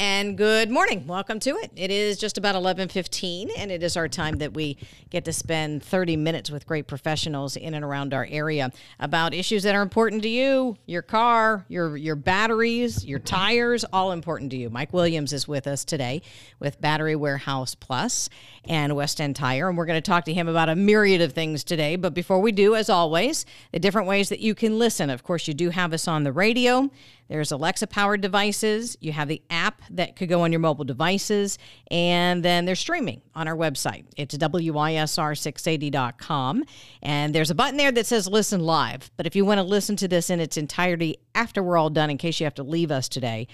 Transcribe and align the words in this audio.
And 0.00 0.38
good 0.38 0.70
morning. 0.70 1.08
Welcome 1.08 1.40
to 1.40 1.56
it. 1.56 1.72
It 1.74 1.90
is 1.90 2.18
just 2.18 2.38
about 2.38 2.54
11:15 2.54 3.50
and 3.58 3.72
it 3.72 3.82
is 3.82 3.96
our 3.96 4.06
time 4.06 4.38
that 4.38 4.54
we 4.54 4.78
get 5.10 5.24
to 5.24 5.32
spend 5.32 5.82
30 5.82 6.16
minutes 6.16 6.52
with 6.52 6.68
great 6.68 6.86
professionals 6.86 7.56
in 7.56 7.74
and 7.74 7.84
around 7.84 8.14
our 8.14 8.24
area 8.30 8.70
about 9.00 9.34
issues 9.34 9.64
that 9.64 9.74
are 9.74 9.82
important 9.82 10.22
to 10.22 10.28
you, 10.28 10.76
your 10.86 11.02
car, 11.02 11.66
your 11.68 11.96
your 11.96 12.14
batteries, 12.14 13.04
your 13.04 13.18
tires, 13.18 13.84
all 13.92 14.12
important 14.12 14.52
to 14.52 14.56
you. 14.56 14.70
Mike 14.70 14.92
Williams 14.92 15.32
is 15.32 15.48
with 15.48 15.66
us 15.66 15.84
today 15.84 16.22
with 16.60 16.80
Battery 16.80 17.16
Warehouse 17.16 17.74
Plus 17.74 18.30
and 18.66 18.94
West 18.94 19.20
End 19.20 19.34
Tire 19.34 19.68
and 19.68 19.76
we're 19.76 19.86
going 19.86 20.00
to 20.00 20.10
talk 20.10 20.24
to 20.26 20.32
him 20.32 20.46
about 20.46 20.68
a 20.68 20.76
myriad 20.76 21.22
of 21.22 21.32
things 21.32 21.64
today, 21.64 21.96
but 21.96 22.14
before 22.14 22.38
we 22.38 22.52
do 22.52 22.76
as 22.76 22.88
always, 22.88 23.44
the 23.72 23.80
different 23.80 24.06
ways 24.06 24.28
that 24.28 24.38
you 24.38 24.54
can 24.54 24.78
listen. 24.78 25.10
Of 25.10 25.24
course, 25.24 25.48
you 25.48 25.54
do 25.54 25.70
have 25.70 25.92
us 25.92 26.06
on 26.06 26.22
the 26.22 26.30
radio. 26.30 26.88
There's 27.28 27.52
Alexa 27.52 27.86
powered 27.88 28.22
devices. 28.22 28.96
You 29.00 29.12
have 29.12 29.28
the 29.28 29.42
app 29.50 29.82
that 29.90 30.16
could 30.16 30.28
go 30.28 30.40
on 30.42 30.52
your 30.52 30.60
mobile 30.60 30.84
devices. 30.84 31.58
And 31.90 32.42
then 32.42 32.64
there's 32.64 32.80
streaming 32.80 33.20
on 33.34 33.46
our 33.46 33.56
website. 33.56 34.06
It's 34.16 34.34
WISR680.com. 34.36 36.64
And 37.02 37.34
there's 37.34 37.50
a 37.50 37.54
button 37.54 37.76
there 37.76 37.92
that 37.92 38.06
says 38.06 38.26
listen 38.26 38.60
live. 38.60 39.10
But 39.16 39.26
if 39.26 39.36
you 39.36 39.44
want 39.44 39.58
to 39.58 39.64
listen 39.64 39.96
to 39.96 40.08
this 40.08 40.30
in 40.30 40.40
its 40.40 40.56
entirety 40.56 41.18
after 41.34 41.62
we're 41.62 41.76
all 41.76 41.90
done, 41.90 42.08
in 42.10 42.16
case 42.18 42.40
you 42.40 42.44
have 42.44 42.54
to 42.54 42.62
leave 42.62 42.90
us 42.90 43.08
today, 43.08 43.48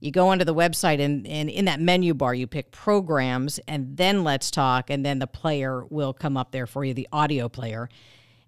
you 0.00 0.10
go 0.10 0.28
onto 0.28 0.44
the 0.44 0.54
website 0.54 1.00
and, 1.00 1.26
and 1.26 1.50
in 1.50 1.66
that 1.66 1.78
menu 1.78 2.14
bar 2.14 2.34
you 2.34 2.46
pick 2.46 2.72
programs 2.72 3.60
and 3.68 3.96
then 3.96 4.24
let's 4.24 4.50
talk 4.50 4.90
and 4.90 5.04
then 5.04 5.18
the 5.18 5.26
player 5.26 5.84
will 5.90 6.14
come 6.14 6.38
up 6.38 6.52
there 6.52 6.66
for 6.66 6.84
you 6.84 6.94
the 6.94 7.06
audio 7.12 7.50
player 7.50 7.90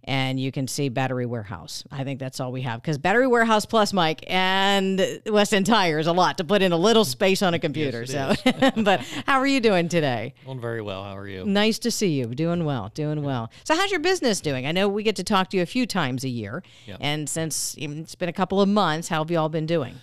and 0.05 0.39
you 0.41 0.51
can 0.51 0.67
see 0.67 0.89
Battery 0.89 1.27
Warehouse. 1.27 1.85
I 1.91 2.05
think 2.05 2.19
that's 2.19 2.41
all 2.41 2.51
we 2.53 2.63
have 2.63 2.83
because 2.83 2.99
Battery 2.99 3.27
Warehouse 3.27 3.67
Plus, 3.67 3.93
Mike, 3.93 4.25
and 4.27 5.21
West 5.27 5.55
End 5.55 5.67
Tire 5.67 5.99
is 5.99 6.07
a 6.07 6.13
lot 6.13 6.39
to 6.39 6.45
put 6.45 6.63
in 6.63 6.73
a 6.73 6.77
little 6.77 7.05
space 7.05 7.43
on 7.43 7.55
a 7.55 7.59
computer. 7.59 8.05
Yes, 8.09 8.43
so, 8.43 8.71
but 8.83 9.01
how 9.27 9.39
are 9.39 9.47
you 9.47 9.61
doing 9.61 9.89
today? 9.89 10.35
Doing 10.45 10.61
very 10.61 10.83
well. 10.83 11.05
How 11.05 11.17
are 11.17 11.29
you? 11.29 11.45
Nice 11.45 11.79
to 11.81 11.91
see 11.91 12.09
you. 12.09 12.27
Doing 12.27 12.65
well. 12.65 12.91
Doing 12.95 13.23
well. 13.23 13.51
So, 13.65 13.75
how's 13.75 13.91
your 13.91 14.01
business 14.01 14.41
doing? 14.41 14.67
I 14.67 14.73
know 14.73 14.89
we 14.89 15.03
get 15.03 15.17
to 15.17 15.25
talk 15.25 15.51
to 15.51 15.57
you 15.57 15.63
a 15.63 15.67
few 15.67 15.87
times 15.87 16.25
a 16.25 16.29
year, 16.29 16.63
Yep. 16.87 16.99
and 17.01 17.29
since 17.29 17.75
it's 17.79 18.15
been 18.15 18.29
a 18.29 18.33
couple 18.33 18.61
of 18.61 18.69
months, 18.69 19.09
how 19.09 19.23
have 19.23 19.31
you 19.31 19.39
all 19.39 19.49
been 19.49 19.67
doing? 19.67 19.95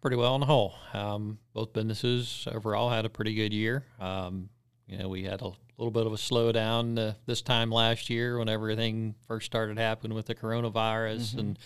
Pretty 0.00 0.16
well 0.16 0.34
on 0.34 0.40
the 0.40 0.46
whole. 0.46 0.74
Um, 0.94 1.38
both 1.54 1.72
businesses 1.72 2.46
overall 2.52 2.88
had 2.90 3.04
a 3.04 3.08
pretty 3.08 3.34
good 3.34 3.52
year. 3.52 3.84
Um, 3.98 4.48
you 4.88 4.98
know, 4.98 5.08
we 5.08 5.22
had 5.24 5.40
a 5.42 5.50
little 5.76 5.90
bit 5.92 6.06
of 6.06 6.12
a 6.12 6.16
slowdown 6.16 6.98
uh, 6.98 7.12
this 7.26 7.42
time 7.42 7.70
last 7.70 8.08
year 8.10 8.38
when 8.38 8.48
everything 8.48 9.14
first 9.26 9.46
started 9.46 9.78
happening 9.78 10.14
with 10.16 10.26
the 10.26 10.34
coronavirus 10.34 11.38
and 11.38 11.58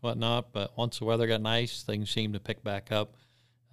whatnot. 0.00 0.52
But 0.52 0.76
once 0.76 0.98
the 0.98 1.04
weather 1.04 1.26
got 1.26 1.40
nice, 1.42 1.82
things 1.82 2.10
seemed 2.10 2.34
to 2.34 2.40
pick 2.40 2.64
back 2.64 2.90
up. 2.90 3.14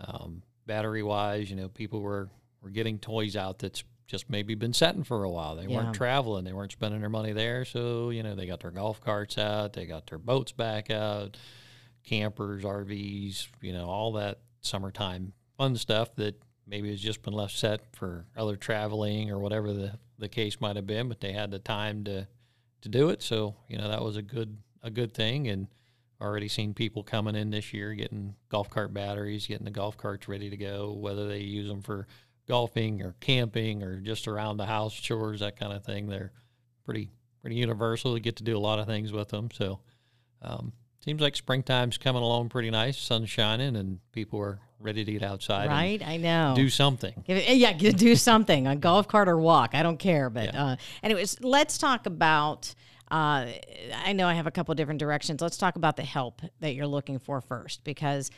Um, 0.01 0.43
battery 0.65 1.01
wise, 1.01 1.49
you 1.49 1.55
know, 1.55 1.69
people 1.69 2.01
were, 2.01 2.29
were 2.61 2.69
getting 2.69 2.99
toys 2.99 3.35
out 3.35 3.59
that's 3.59 3.83
just 4.05 4.29
maybe 4.29 4.53
been 4.55 4.73
setting 4.73 5.03
for 5.03 5.23
a 5.23 5.29
while. 5.29 5.55
They 5.55 5.63
Yeah. 5.67 5.77
weren't 5.77 5.95
traveling, 5.95 6.43
they 6.43 6.53
weren't 6.53 6.71
spending 6.71 6.99
their 6.99 7.09
money 7.09 7.31
there. 7.31 7.63
So, 7.65 8.09
you 8.09 8.21
know, 8.23 8.35
they 8.35 8.47
got 8.47 8.59
their 8.59 8.71
golf 8.71 8.99
carts 9.01 9.37
out, 9.37 9.73
they 9.73 9.85
got 9.85 10.07
their 10.07 10.17
boats 10.17 10.51
back 10.51 10.89
out, 10.91 11.37
campers, 12.03 12.63
RVs, 12.63 13.47
you 13.61 13.73
know, 13.73 13.87
all 13.87 14.13
that 14.13 14.39
summertime 14.61 15.33
fun 15.57 15.75
stuff 15.75 16.13
that 16.15 16.35
maybe 16.69 16.91
has 16.91 17.01
just 17.01 17.23
been 17.23 17.33
left 17.33 17.57
set 17.57 17.81
for 17.93 18.25
other 18.37 18.55
traveling 18.55 19.31
or 19.31 19.39
whatever 19.39 19.73
the, 19.73 19.93
the 20.19 20.29
case 20.29 20.61
might 20.61 20.75
have 20.75 20.85
been, 20.85 21.09
but 21.09 21.19
they 21.19 21.31
had 21.31 21.51
the 21.51 21.59
time 21.59 22.03
to, 22.03 22.27
to 22.81 22.89
do 22.89 23.09
it. 23.09 23.21
So, 23.23 23.55
you 23.67 23.77
know, 23.77 23.89
that 23.89 24.03
was 24.03 24.15
a 24.17 24.21
good, 24.21 24.57
a 24.83 24.91
good 24.91 25.13
thing. 25.13 25.47
And 25.47 25.67
already 26.21 26.47
seen 26.47 26.73
people 26.73 27.01
coming 27.01 27.35
in 27.35 27.49
this 27.49 27.73
year 27.73 27.93
getting 27.93 28.35
golf 28.49 28.69
cart 28.69 28.93
batteries, 28.93 29.47
getting 29.47 29.65
the 29.65 29.71
golf 29.71 29.97
carts 29.97 30.27
ready 30.27 30.49
to 30.49 30.57
go, 30.57 30.91
whether 30.91 31.27
they 31.27 31.39
use 31.39 31.67
them 31.67 31.81
for 31.81 32.07
golfing 32.47 33.01
or 33.01 33.15
camping 33.19 33.83
or 33.83 33.99
just 33.99 34.27
around 34.27 34.57
the 34.57 34.65
house 34.65 34.93
chores, 34.93 35.39
that 35.39 35.57
kind 35.57 35.73
of 35.73 35.83
thing. 35.83 36.07
They're 36.07 36.31
pretty, 36.85 37.11
pretty 37.41 37.55
universal. 37.55 38.15
You 38.15 38.19
get 38.19 38.35
to 38.37 38.43
do 38.43 38.57
a 38.57 38.59
lot 38.59 38.79
of 38.79 38.85
things 38.85 39.11
with 39.11 39.29
them. 39.29 39.49
So, 39.53 39.79
um, 40.41 40.73
seems 41.03 41.21
like 41.21 41.35
springtime's 41.35 41.97
coming 41.97 42.21
along 42.21 42.49
pretty 42.49 42.69
nice. 42.69 42.97
Sun's 42.97 43.29
shining 43.29 43.75
and 43.75 43.99
people 44.11 44.39
are 44.39 44.59
ready 44.79 45.03
to 45.03 45.11
get 45.11 45.23
outside 45.23 45.67
Right? 45.69 46.01
I 46.05 46.17
know. 46.17 46.53
do 46.55 46.69
something. 46.69 47.23
Yeah, 47.27 47.73
do 47.73 48.15
something, 48.15 48.65
a 48.67 48.75
golf 48.75 49.07
cart 49.07 49.27
or 49.27 49.37
walk. 49.37 49.71
I 49.75 49.83
don't 49.83 49.97
care. 49.99 50.29
But 50.29 50.53
Yeah. 50.53 50.65
uh, 50.65 50.75
anyways, 51.03 51.41
let's 51.41 51.77
talk 51.77 52.05
about. 52.05 52.73
Uh, 53.11 53.47
I 54.05 54.13
know 54.13 54.27
I 54.27 54.35
have 54.35 54.45
a 54.45 54.51
couple 54.51 54.75
different 54.75 54.99
directions. 54.99 55.41
Let's 55.41 55.57
talk 55.57 55.75
about 55.75 55.97
the 55.97 56.03
help 56.03 56.43
that 56.59 56.75
you're 56.75 56.85
looking 56.85 57.17
for 57.17 57.41
first, 57.41 57.83
because 57.83 58.29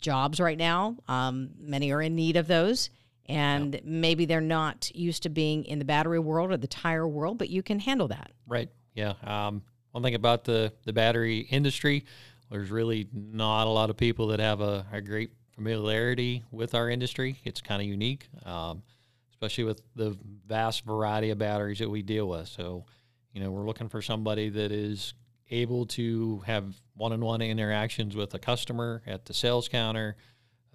jobs 0.00 0.40
right 0.40 0.58
now, 0.58 0.96
um, 1.06 1.50
many 1.60 1.92
are 1.92 2.02
in 2.02 2.16
need 2.16 2.36
of 2.36 2.48
those, 2.48 2.90
and 3.26 3.80
maybe 3.84 4.24
they're 4.26 4.40
not 4.40 4.90
used 4.96 5.22
to 5.22 5.28
being 5.28 5.64
in 5.64 5.78
the 5.78 5.84
battery 5.84 6.18
world 6.18 6.50
or 6.50 6.56
the 6.56 6.66
tire 6.66 7.06
world, 7.06 7.38
but 7.38 7.50
you 7.50 7.62
can 7.62 7.78
handle 7.78 8.08
that. 8.08 8.32
Right. 8.48 8.68
Yeah. 8.94 9.14
Um, 9.22 9.62
one 9.94 10.02
thing 10.02 10.16
about 10.16 10.42
the, 10.42 10.72
the 10.86 10.92
battery 10.92 11.38
industry, 11.38 12.04
there's 12.50 12.72
really 12.72 13.06
not 13.12 13.68
a 13.68 13.70
lot 13.70 13.90
of 13.90 13.96
people 13.96 14.26
that 14.26 14.40
have 14.40 14.60
a, 14.60 14.84
a 14.90 15.00
great 15.00 15.30
familiarity 15.54 16.42
with 16.50 16.74
our 16.74 16.90
industry. 16.90 17.36
It's 17.44 17.60
kind 17.60 17.80
of 17.80 17.86
unique, 17.86 18.26
um, 18.44 18.82
especially 19.30 19.62
with 19.62 19.82
the 19.94 20.18
vast 20.48 20.84
variety 20.84 21.30
of 21.30 21.38
batteries 21.38 21.78
that 21.78 21.88
we 21.88 22.02
deal 22.02 22.28
with. 22.28 22.48
So, 22.48 22.86
you 23.32 23.40
know, 23.40 23.52
we're 23.52 23.66
looking 23.66 23.88
for 23.88 24.02
somebody 24.02 24.48
that 24.48 24.72
is 24.72 25.14
able 25.52 25.86
to 25.86 26.42
have 26.44 26.74
one-on-one 26.96 27.40
interactions 27.40 28.16
with 28.16 28.34
a 28.34 28.40
customer 28.40 29.00
at 29.06 29.26
the 29.26 29.32
sales 29.32 29.68
counter, 29.68 30.16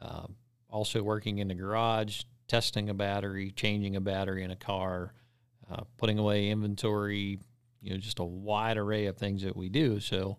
um, 0.02 0.36
also 0.70 1.04
working 1.04 1.40
in 1.40 1.50
the 1.50 1.56
garage, 1.56 2.22
testing 2.48 2.90
a 2.90 2.94
battery, 2.94 3.52
changing 3.52 3.98
a 3.98 4.02
battery 4.02 4.46
in 4.46 4.52
a 4.52 4.56
car, 4.56 5.14
uh, 5.70 5.84
putting 5.98 6.18
away 6.18 6.50
inventory, 6.50 7.38
you 7.82 7.92
know, 7.92 7.98
just 7.98 8.20
a 8.20 8.24
wide 8.24 8.78
array 8.78 9.06
of 9.06 9.18
things 9.18 9.44
that 9.44 9.56
we 9.56 9.70
do. 9.70 10.00
So, 10.00 10.38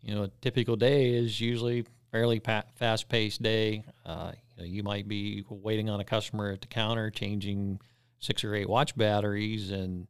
you 0.00 0.14
know, 0.14 0.24
a 0.24 0.28
typical 0.40 0.76
day 0.76 1.10
is 1.14 1.40
usually 1.40 1.86
fairly 2.10 2.40
pa- 2.40 2.64
fast-paced 2.76 3.42
day. 3.42 3.84
Uh, 4.04 4.32
you, 4.56 4.62
know, 4.62 4.68
you 4.68 4.82
might 4.82 5.08
be 5.08 5.44
waiting 5.48 5.88
on 5.88 6.00
a 6.00 6.04
customer 6.04 6.52
at 6.52 6.60
the 6.60 6.66
counter, 6.66 7.10
changing 7.10 7.80
six 8.18 8.44
or 8.44 8.54
eight 8.54 8.68
watch 8.68 8.96
batteries, 8.96 9.70
and 9.70 10.06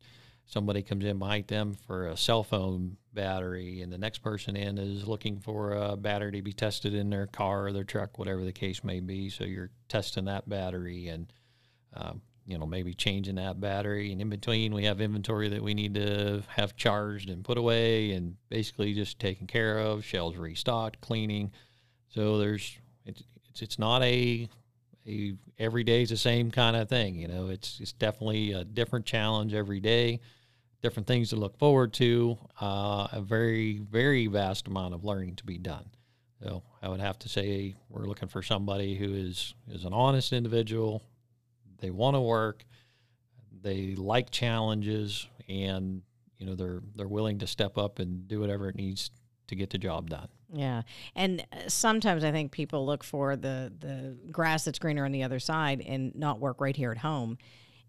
somebody 0.47 0.83
comes 0.83 1.05
in 1.05 1.19
behind 1.19 1.47
them 1.47 1.75
for 1.87 2.09
a 2.09 2.17
cell 2.17 2.43
phone 2.43 2.97
battery, 3.15 3.81
and 3.83 3.93
the 3.93 3.99
next 3.99 4.19
person 4.19 4.57
in 4.57 4.79
is 4.79 5.07
looking 5.07 5.39
for 5.39 5.73
a 5.73 5.97
battery 5.97 6.33
to 6.33 6.43
be 6.43 6.53
tested 6.53 6.95
in 6.95 7.11
their 7.11 7.27
car 7.27 7.67
or 7.67 7.73
their 7.73 7.85
truck, 7.85 8.19
whatever 8.19 8.45
the 8.45 8.53
case 8.53 8.83
may 8.83 9.01
be. 9.01 9.29
So 9.29 9.45
you're 9.45 9.71
testing 9.89 10.25
that 10.27 10.49
battery 10.49 11.09
and 11.09 11.33
um, 11.95 12.23
you 12.47 12.59
know 12.59 12.67
maybe 12.67 12.95
changing 12.95 13.37
that 13.37 13.61
battery, 13.61 14.13
and 14.13 14.21
in 14.21 14.29
between 14.29 14.75
we 14.75 14.85
have 14.85 15.01
inventory 15.01 15.49
that 15.49 15.63
we 15.63 15.75
need 15.75 15.95
to 15.95 16.43
have 16.49 16.77
charged 16.77 17.31
and 17.31 17.45
put 17.45 17.59
away, 17.59 18.13
and 18.13 18.37
basically 18.49 18.95
just 18.95 19.19
taken 19.19 19.47
care 19.47 19.79
of. 19.79 20.05
shells 20.05 20.37
restocked, 20.37 21.01
cleaning. 21.01 21.53
So 22.09 22.39
there's 22.39 22.79
it's 23.05 23.23
it's, 23.49 23.63
it's 23.63 23.79
not 23.79 24.03
a 24.03 24.49
a 25.07 25.35
every 25.59 25.85
day 25.85 26.03
is 26.03 26.11
the 26.11 26.17
same 26.17 26.51
kind 26.51 26.77
of 26.77 26.89
thing. 26.89 27.17
You 27.17 27.29
know, 27.29 27.49
it's 27.49 27.79
it's 27.81 27.93
definitely 27.93 28.53
a 28.53 28.65
different 28.65 29.07
challenge 29.07 29.55
every 29.55 29.81
day, 29.81 30.21
different 30.83 31.07
things 31.07 31.31
to 31.31 31.37
look 31.37 31.57
forward 31.59 31.93
to, 31.95 32.39
uh, 32.61 33.09
a 33.13 33.21
very 33.21 33.79
very 33.79 34.27
vast 34.27 34.67
amount 34.67 34.95
of 34.95 35.05
learning 35.05 35.37
to 35.37 35.45
be 35.45 35.59
done. 35.59 35.87
So 36.43 36.63
I 36.83 36.89
would 36.89 37.01
have 37.01 37.19
to 37.21 37.29
say 37.29 37.75
we're 37.89 38.07
looking 38.07 38.29
for 38.29 38.43
somebody 38.43 38.97
who 38.97 39.15
is 39.15 39.55
is 39.71 39.85
an 39.85 39.93
honest 39.93 40.33
individual. 40.33 41.03
They 41.83 41.91
want 41.91 42.15
to 42.15 42.21
work. 42.21 42.65
They 43.61 43.95
like 43.97 44.31
challenges, 44.31 45.27
and 45.49 46.03
you 46.39 46.47
know 46.47 46.55
they're 46.55 46.81
they're 46.97 47.09
willing 47.09 47.41
to 47.41 47.47
step 47.47 47.77
up 47.77 47.99
and 47.99 48.27
do 48.27 48.41
whatever 48.41 48.69
it 48.69 48.77
needs 48.77 49.11
to 49.49 49.57
get 49.57 49.71
the 49.71 49.79
job 49.79 50.09
done. 50.09 50.29
Yeah, 50.53 50.83
and 51.15 51.45
uh, 51.53 51.69
sometimes 51.69 52.25
I 52.25 52.31
think 52.31 52.53
people 52.53 52.87
look 52.87 53.05
for 53.05 53.37
the 53.37 53.73
the 53.79 54.17
grass 54.31 54.65
that's 54.65 54.79
greener 54.79 55.05
on 55.05 55.13
the 55.13 55.25
other 55.25 55.41
side 55.41 55.83
and 55.83 56.15
not 56.15 56.41
work 56.41 56.61
right 56.61 56.77
here 56.77 56.93
at 56.93 56.99
home. 56.99 57.37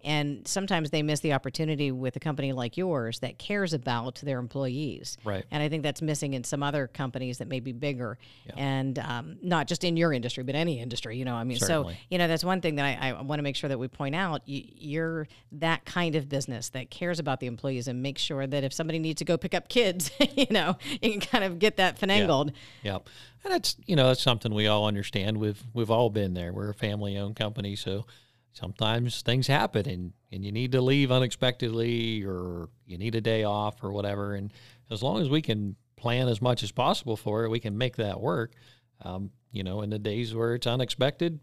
And 0.03 0.47
sometimes 0.47 0.89
they 0.89 1.01
miss 1.01 1.21
the 1.21 1.33
opportunity 1.33 1.91
with 1.91 2.15
a 2.15 2.19
company 2.19 2.51
like 2.51 2.75
yours 2.77 3.19
that 3.19 3.37
cares 3.37 3.73
about 3.73 4.19
their 4.23 4.39
employees. 4.39 5.17
Right. 5.23 5.45
And 5.51 5.63
I 5.63 5.69
think 5.69 5.83
that's 5.83 6.01
missing 6.01 6.33
in 6.33 6.43
some 6.43 6.61
other 6.63 6.87
companies 6.87 7.37
that 7.37 7.47
may 7.47 7.59
be 7.59 7.71
bigger 7.71 8.17
Yeah. 8.45 8.53
and 8.57 8.99
um, 8.99 9.37
not 9.41 9.67
just 9.67 9.83
in 9.83 9.95
your 9.97 10.11
industry, 10.11 10.43
but 10.43 10.55
any 10.55 10.79
industry. 10.79 11.17
You 11.17 11.25
know, 11.25 11.35
I 11.35 11.43
mean, 11.43 11.57
Certainly. 11.57 11.93
so, 11.93 11.99
you 12.09 12.17
know, 12.17 12.27
that's 12.27 12.43
one 12.43 12.59
thing 12.61 12.75
that 12.75 12.85
I, 13.01 13.09
I 13.11 13.21
want 13.21 13.39
to 13.39 13.43
make 13.43 13.55
sure 13.55 13.69
that 13.69 13.79
we 13.79 13.87
point 13.87 14.15
out. 14.15 14.41
You, 14.45 14.63
you're 14.75 15.27
that 15.53 15.85
kind 15.85 16.15
of 16.15 16.27
business 16.27 16.69
that 16.69 16.89
cares 16.89 17.19
about 17.19 17.39
the 17.39 17.47
employees 17.47 17.87
and 17.87 18.01
makes 18.03 18.21
sure 18.21 18.45
that 18.45 18.63
if 18.63 18.73
somebody 18.73 18.99
needs 18.99 19.19
to 19.19 19.25
go 19.25 19.37
pick 19.37 19.53
up 19.53 19.69
kids, 19.69 20.11
you 20.35 20.47
know, 20.51 20.77
you 21.01 21.11
can 21.11 21.19
kind 21.21 21.43
of 21.43 21.59
get 21.59 21.77
that 21.77 21.99
finagled. 21.99 22.51
yeah. 22.83 22.97
And 23.45 23.51
that's 23.53 23.75
you 23.85 23.97
know 23.97 24.07
that's 24.07 24.21
something 24.23 24.53
we 24.53 24.67
all 24.67 24.85
understand. 24.87 25.37
We've 25.37 25.61
we've 25.73 25.91
all 25.91 26.09
been 26.09 26.33
there. 26.33 26.53
We're 26.53 26.69
a 26.69 26.73
family 26.73 27.17
owned 27.17 27.35
company, 27.35 27.75
so 27.75 28.05
sometimes 28.53 29.21
things 29.21 29.47
happen 29.47 29.89
and 29.89 30.13
and 30.31 30.45
you 30.45 30.51
need 30.51 30.71
to 30.71 30.81
leave 30.81 31.11
unexpectedly 31.11 32.23
or 32.23 32.69
you 32.85 32.97
need 32.97 33.15
a 33.15 33.21
day 33.21 33.43
off 33.43 33.83
or 33.83 33.91
whatever. 33.91 34.33
And 34.33 34.51
as 34.89 35.03
long 35.03 35.21
as 35.21 35.29
we 35.29 35.41
can 35.41 35.75
plan 35.95 36.27
as 36.27 36.41
much 36.41 36.63
as 36.63 36.71
possible 36.71 37.17
for 37.17 37.43
it, 37.43 37.49
we 37.49 37.59
can 37.59 37.77
make 37.77 37.97
that 37.97 38.19
work. 38.19 38.53
Um, 39.01 39.31
you 39.51 39.63
know, 39.63 39.81
in 39.81 39.89
the 39.89 39.99
days 39.99 40.33
where 40.33 40.55
it's 40.55 40.65
unexpected, 40.65 41.39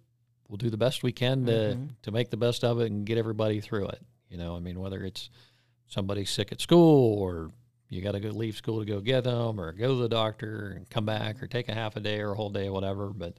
we'll 0.49 0.57
do 0.57 0.71
the 0.71 0.77
best 0.77 1.03
we 1.03 1.13
can 1.13 1.47
to 1.47 1.53
mm-hmm. 1.53 1.87
to 2.03 2.11
make 2.11 2.31
the 2.31 2.37
best 2.37 2.65
of 2.65 2.81
it 2.81 2.91
and 2.91 3.07
get 3.07 3.19
everybody 3.19 3.61
through 3.61 3.89
it. 3.89 4.03
You 4.29 4.39
know, 4.39 4.57
I 4.57 4.61
mean, 4.61 4.81
whether 4.81 5.03
it's 5.05 5.31
somebody 5.87 6.25
sick 6.25 6.53
at 6.53 6.61
school 6.61 7.19
or 7.19 7.51
you 7.89 8.01
got 8.01 8.13
to 8.13 8.21
go 8.21 8.29
leave 8.29 8.57
school 8.57 8.79
to 8.79 8.85
go 8.85 9.01
get 9.01 9.25
them 9.25 9.61
or 9.61 9.73
go 9.73 9.89
to 9.89 10.03
the 10.03 10.09
doctor 10.09 10.75
and 10.77 10.89
come 10.89 11.05
back 11.05 11.43
or 11.43 11.49
take 11.49 11.69
a 11.69 11.75
half 11.75 11.97
a 11.97 12.01
day 12.01 12.21
or 12.21 12.33
a 12.33 12.37
whole 12.37 12.51
day, 12.51 12.69
or 12.69 12.73
whatever. 12.73 13.09
But 13.09 13.37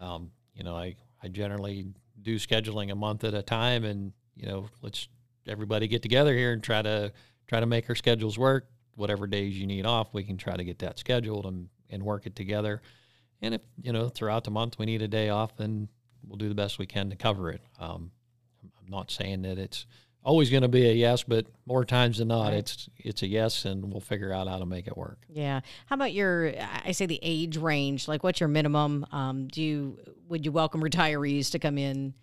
um, 0.00 0.30
you 0.54 0.64
know, 0.64 0.76
I 0.76 0.96
I 1.22 1.28
generally 1.28 1.86
do 2.22 2.36
scheduling 2.36 2.90
a 2.90 2.94
month 2.94 3.24
at 3.24 3.34
a 3.34 3.42
time, 3.42 3.84
and 3.84 4.12
you 4.36 4.46
know, 4.46 4.68
let's 4.82 5.08
everybody 5.46 5.88
get 5.88 6.02
together 6.02 6.34
here 6.34 6.52
and 6.52 6.62
try 6.62 6.82
to 6.82 7.12
try 7.46 7.60
to 7.60 7.66
make 7.66 7.88
our 7.88 7.94
schedules 7.94 8.38
work. 8.38 8.68
Whatever 8.94 9.26
days 9.26 9.58
you 9.58 9.66
need 9.66 9.86
off, 9.86 10.12
we 10.12 10.24
can 10.24 10.36
try 10.36 10.56
to 10.56 10.64
get 10.64 10.78
that 10.80 10.98
scheduled 10.98 11.46
and 11.46 11.68
and 11.88 12.02
work 12.02 12.26
it 12.26 12.36
together. 12.36 12.82
And 13.42 13.54
if 13.54 13.62
you 13.82 13.92
know 13.92 14.08
throughout 14.08 14.44
the 14.44 14.50
month 14.50 14.78
we 14.78 14.86
need 14.86 15.02
a 15.02 15.08
day 15.08 15.28
off, 15.28 15.56
then 15.56 15.88
we'll 16.26 16.36
do 16.36 16.48
the 16.48 16.54
best 16.54 16.78
we 16.78 16.86
can 16.86 17.10
to 17.10 17.16
cover 17.16 17.50
it. 17.50 17.62
Um, 17.78 18.10
I'm 18.62 18.90
not 18.90 19.10
saying 19.10 19.42
that 19.42 19.58
it's 19.58 19.86
always 20.22 20.50
going 20.50 20.62
to 20.62 20.68
be 20.68 20.88
a 20.88 20.92
yes, 20.92 21.22
but 21.22 21.46
more 21.66 21.84
times 21.84 22.18
than 22.18 22.28
not, 22.28 22.48
right. 22.48 22.54
it's 22.54 22.88
it's 22.98 23.22
a 23.22 23.26
yes, 23.26 23.64
and 23.64 23.90
we'll 23.90 24.00
figure 24.00 24.32
out 24.32 24.48
how 24.48 24.58
to 24.58 24.66
make 24.66 24.86
it 24.86 24.96
work. 24.96 25.18
Yeah. 25.28 25.60
How 25.86 25.94
about 25.94 26.12
your? 26.12 26.52
I 26.84 26.92
say 26.92 27.06
the 27.06 27.18
age 27.22 27.56
range. 27.56 28.08
Like, 28.08 28.22
what's 28.22 28.40
your 28.40 28.48
minimum? 28.48 29.06
Um, 29.12 29.48
do 29.48 29.62
you 29.62 29.98
would 30.28 30.44
you 30.44 30.52
welcome 30.52 30.82
retirees 30.82 31.50
to 31.52 31.58
come 31.58 31.78
in? 31.78 32.14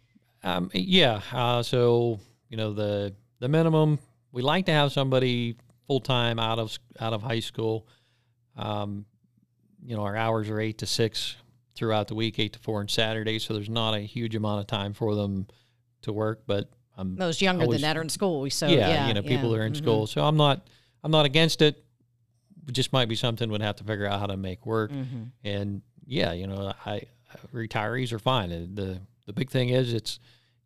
Um, 0.43 0.69
yeah. 0.73 1.21
Uh, 1.31 1.63
so 1.63 2.19
you 2.49 2.57
know 2.57 2.73
the 2.73 3.15
the 3.39 3.47
minimum 3.47 3.99
we 4.31 4.41
like 4.41 4.65
to 4.67 4.71
have 4.71 4.91
somebody 4.91 5.55
full 5.87 5.99
time 5.99 6.39
out 6.39 6.59
of 6.59 6.77
out 6.99 7.13
of 7.13 7.23
high 7.23 7.39
school. 7.39 7.87
Um, 8.55 9.05
you 9.83 9.95
know, 9.95 10.03
our 10.03 10.15
hours 10.15 10.49
are 10.49 10.59
eight 10.59 10.79
to 10.79 10.85
six 10.85 11.35
throughout 11.75 12.07
the 12.07 12.15
week, 12.15 12.39
eight 12.39 12.53
to 12.53 12.59
four 12.59 12.79
on 12.79 12.87
Saturdays. 12.87 13.43
So 13.43 13.53
there's 13.53 13.69
not 13.69 13.93
a 13.93 13.99
huge 13.99 14.35
amount 14.35 14.59
of 14.59 14.67
time 14.67 14.93
for 14.93 15.15
them 15.15 15.47
to 16.01 16.11
work, 16.11 16.43
but 16.47 16.69
I'm 16.97 17.15
most 17.15 17.41
younger 17.41 17.63
always, 17.63 17.81
than 17.81 17.89
that 17.89 17.97
are 17.97 18.01
in 18.01 18.09
school. 18.09 18.49
So 18.49 18.67
yeah, 18.67 18.89
yeah 18.89 19.07
you 19.07 19.13
know, 19.13 19.21
people 19.21 19.51
yeah. 19.51 19.59
are 19.59 19.65
in 19.65 19.73
mm-hmm. 19.73 19.83
school. 19.83 20.07
So 20.07 20.23
I'm 20.23 20.37
not, 20.37 20.67
I'm 21.03 21.11
not 21.11 21.25
against 21.25 21.61
it. 21.61 21.83
it. 22.67 22.73
Just 22.73 22.91
might 22.91 23.07
be 23.07 23.15
something 23.15 23.49
we'd 23.49 23.61
have 23.61 23.77
to 23.77 23.83
figure 23.83 24.07
out 24.07 24.19
how 24.19 24.25
to 24.27 24.37
make 24.37 24.65
work. 24.65 24.91
Mm-hmm. 24.91 25.23
And 25.43 25.81
yeah, 26.05 26.33
you 26.33 26.47
know, 26.47 26.73
I 26.85 27.03
retirees 27.53 28.11
are 28.11 28.19
fine. 28.19 28.49
the 28.49 28.99
The 29.25 29.33
big 29.33 29.49
thing 29.49 29.69
is 29.69 29.93
it's 29.93 30.19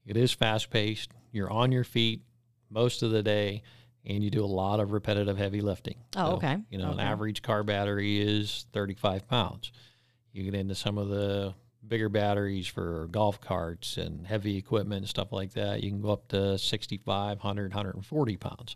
it 0.05 0.17
is 0.17 0.31
fast 0.31 0.69
paced. 0.69 1.11
You're 1.31 1.51
on 1.51 1.71
your 1.71 1.83
feet 1.83 2.21
most 2.69 3.03
of 3.03 3.11
the 3.11 3.23
day 3.23 3.63
and 4.05 4.23
you 4.23 4.29
do 4.29 4.43
a 4.43 4.47
lot 4.47 4.79
of 4.79 4.91
repetitive 4.91 5.37
heavy 5.37 5.61
lifting. 5.61 5.95
Oh, 6.15 6.31
so, 6.31 6.35
okay. 6.37 6.57
You 6.69 6.77
know, 6.77 6.89
okay. 6.89 6.93
an 6.93 6.99
average 6.99 7.41
car 7.41 7.63
battery 7.63 8.19
is 8.19 8.65
35 8.73 9.27
pounds. 9.27 9.71
You 10.33 10.43
get 10.43 10.55
into 10.55 10.75
some 10.75 10.97
of 10.97 11.09
the 11.09 11.53
bigger 11.87 12.09
batteries 12.09 12.67
for 12.67 13.07
golf 13.11 13.41
carts 13.41 13.97
and 13.97 14.25
heavy 14.25 14.57
equipment 14.57 14.99
and 14.99 15.09
stuff 15.09 15.31
like 15.31 15.53
that. 15.53 15.83
You 15.83 15.89
can 15.89 16.01
go 16.01 16.11
up 16.11 16.27
to 16.29 16.57
65, 16.57 17.37
100, 17.37 17.71
140 17.71 18.37
pounds. 18.37 18.75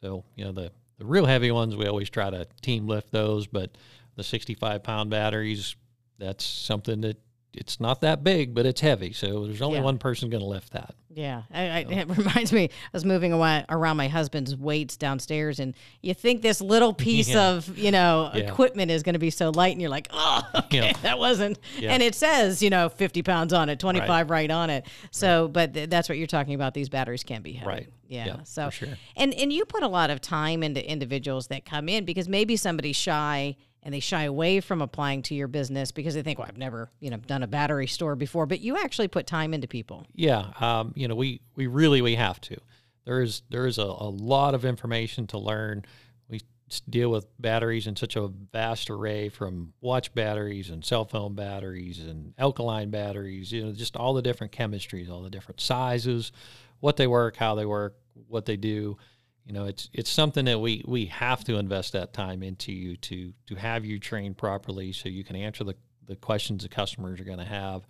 So, 0.00 0.24
you 0.36 0.44
know, 0.44 0.52
the, 0.52 0.72
the 0.98 1.04
real 1.04 1.26
heavy 1.26 1.50
ones, 1.50 1.76
we 1.76 1.86
always 1.86 2.10
try 2.10 2.30
to 2.30 2.46
team 2.60 2.86
lift 2.86 3.10
those, 3.10 3.46
but 3.46 3.70
the 4.16 4.22
65 4.22 4.82
pound 4.82 5.10
batteries, 5.10 5.76
that's 6.18 6.44
something 6.44 7.00
that 7.02 7.18
it's 7.54 7.80
not 7.80 8.00
that 8.00 8.24
big, 8.24 8.54
but 8.54 8.64
it's 8.64 8.80
heavy. 8.80 9.12
So 9.12 9.46
there's 9.46 9.60
only 9.60 9.78
yeah. 9.78 9.84
one 9.84 9.98
person 9.98 10.30
going 10.30 10.42
to 10.42 10.48
lift 10.48 10.72
that. 10.72 10.94
Yeah, 11.10 11.42
I, 11.52 11.62
I, 11.62 11.78
it 11.80 12.08
reminds 12.16 12.52
me. 12.52 12.64
I 12.64 12.88
was 12.92 13.04
moving 13.04 13.34
around 13.34 13.96
my 13.98 14.08
husband's 14.08 14.56
weights 14.56 14.96
downstairs, 14.96 15.60
and 15.60 15.74
you 16.00 16.14
think 16.14 16.40
this 16.40 16.62
little 16.62 16.94
piece 17.08 17.28
yeah. 17.28 17.50
of 17.50 17.76
you 17.76 17.90
know 17.90 18.30
yeah. 18.34 18.44
equipment 18.44 18.90
is 18.90 19.02
going 19.02 19.12
to 19.12 19.18
be 19.18 19.28
so 19.28 19.50
light, 19.50 19.72
and 19.72 19.80
you're 19.80 19.90
like, 19.90 20.08
oh, 20.12 20.42
okay, 20.54 20.94
that 21.02 21.18
wasn't. 21.18 21.58
And 21.82 22.02
it 22.02 22.14
says 22.14 22.62
you 22.62 22.70
know 22.70 22.88
50 22.88 23.22
pounds 23.22 23.52
on 23.52 23.68
it, 23.68 23.78
25 23.78 24.08
right, 24.08 24.30
right 24.30 24.50
on 24.50 24.70
it. 24.70 24.86
So, 25.10 25.44
right. 25.44 25.52
but 25.52 25.74
th- 25.74 25.90
that's 25.90 26.08
what 26.08 26.16
you're 26.16 26.26
talking 26.26 26.54
about. 26.54 26.72
These 26.72 26.88
batteries 26.88 27.22
can 27.22 27.42
be 27.42 27.52
heavy. 27.52 27.68
Right. 27.68 27.88
Yeah. 28.08 28.42
so, 28.44 28.68
sure. 28.70 28.88
and 29.16 29.32
and 29.34 29.52
you 29.52 29.64
put 29.64 29.82
a 29.82 29.88
lot 29.88 30.10
of 30.10 30.20
time 30.20 30.62
into 30.62 30.86
individuals 30.86 31.46
that 31.48 31.64
come 31.64 31.88
in 31.88 32.04
because 32.04 32.28
maybe 32.28 32.56
somebody's 32.56 32.96
shy 32.96 33.56
and 33.82 33.92
they 33.92 34.00
shy 34.00 34.24
away 34.24 34.60
from 34.60 34.80
applying 34.80 35.22
to 35.22 35.34
your 35.34 35.48
business 35.48 35.90
because 35.90 36.14
they 36.14 36.22
think, 36.22 36.38
well, 36.38 36.48
I've 36.48 36.56
never, 36.56 36.90
you 37.00 37.10
know, 37.10 37.16
done 37.16 37.42
a 37.42 37.46
battery 37.46 37.86
store 37.86 38.14
before. 38.14 38.46
But 38.46 38.60
you 38.60 38.78
actually 38.78 39.08
put 39.08 39.26
time 39.26 39.52
into 39.54 39.66
people. 39.66 40.06
Yeah, 40.14 40.52
um, 40.60 40.92
you 40.94 41.08
know, 41.08 41.14
we 41.14 41.40
we 41.56 41.66
really 41.66 42.00
we 42.00 42.14
have 42.14 42.40
to. 42.42 42.56
There 43.04 43.20
is 43.20 43.42
there 43.50 43.66
is 43.66 43.78
a, 43.78 43.82
a 43.82 44.10
lot 44.10 44.54
of 44.54 44.64
information 44.64 45.26
to 45.28 45.38
learn. 45.38 45.84
We 46.28 46.40
deal 46.88 47.10
with 47.10 47.26
batteries 47.40 47.86
in 47.86 47.96
such 47.96 48.14
a 48.14 48.28
vast 48.28 48.88
array, 48.88 49.28
from 49.28 49.72
watch 49.80 50.14
batteries 50.14 50.70
and 50.70 50.84
cell 50.84 51.04
phone 51.04 51.34
batteries 51.34 51.98
and 51.98 52.34
alkaline 52.38 52.90
batteries. 52.90 53.50
You 53.50 53.66
know, 53.66 53.72
just 53.72 53.96
all 53.96 54.14
the 54.14 54.22
different 54.22 54.52
chemistries, 54.52 55.10
all 55.10 55.22
the 55.22 55.30
different 55.30 55.60
sizes, 55.60 56.30
what 56.78 56.96
they 56.96 57.08
work, 57.08 57.36
how 57.36 57.56
they 57.56 57.66
work, 57.66 57.96
what 58.28 58.46
they 58.46 58.56
do 58.56 58.96
you 59.44 59.52
know 59.52 59.64
it's 59.64 59.88
it's 59.92 60.10
something 60.10 60.44
that 60.44 60.58
we 60.58 60.84
we 60.86 61.06
have 61.06 61.44
to 61.44 61.56
invest 61.56 61.92
that 61.92 62.12
time 62.12 62.42
into 62.42 62.72
you 62.72 62.96
to 62.96 63.32
to 63.46 63.54
have 63.54 63.84
you 63.84 63.98
trained 63.98 64.36
properly 64.36 64.92
so 64.92 65.08
you 65.08 65.24
can 65.24 65.36
answer 65.36 65.64
the 65.64 65.74
the 66.06 66.16
questions 66.16 66.62
the 66.62 66.68
customers 66.68 67.20
are 67.20 67.24
going 67.24 67.38
to 67.38 67.44
have 67.44 67.82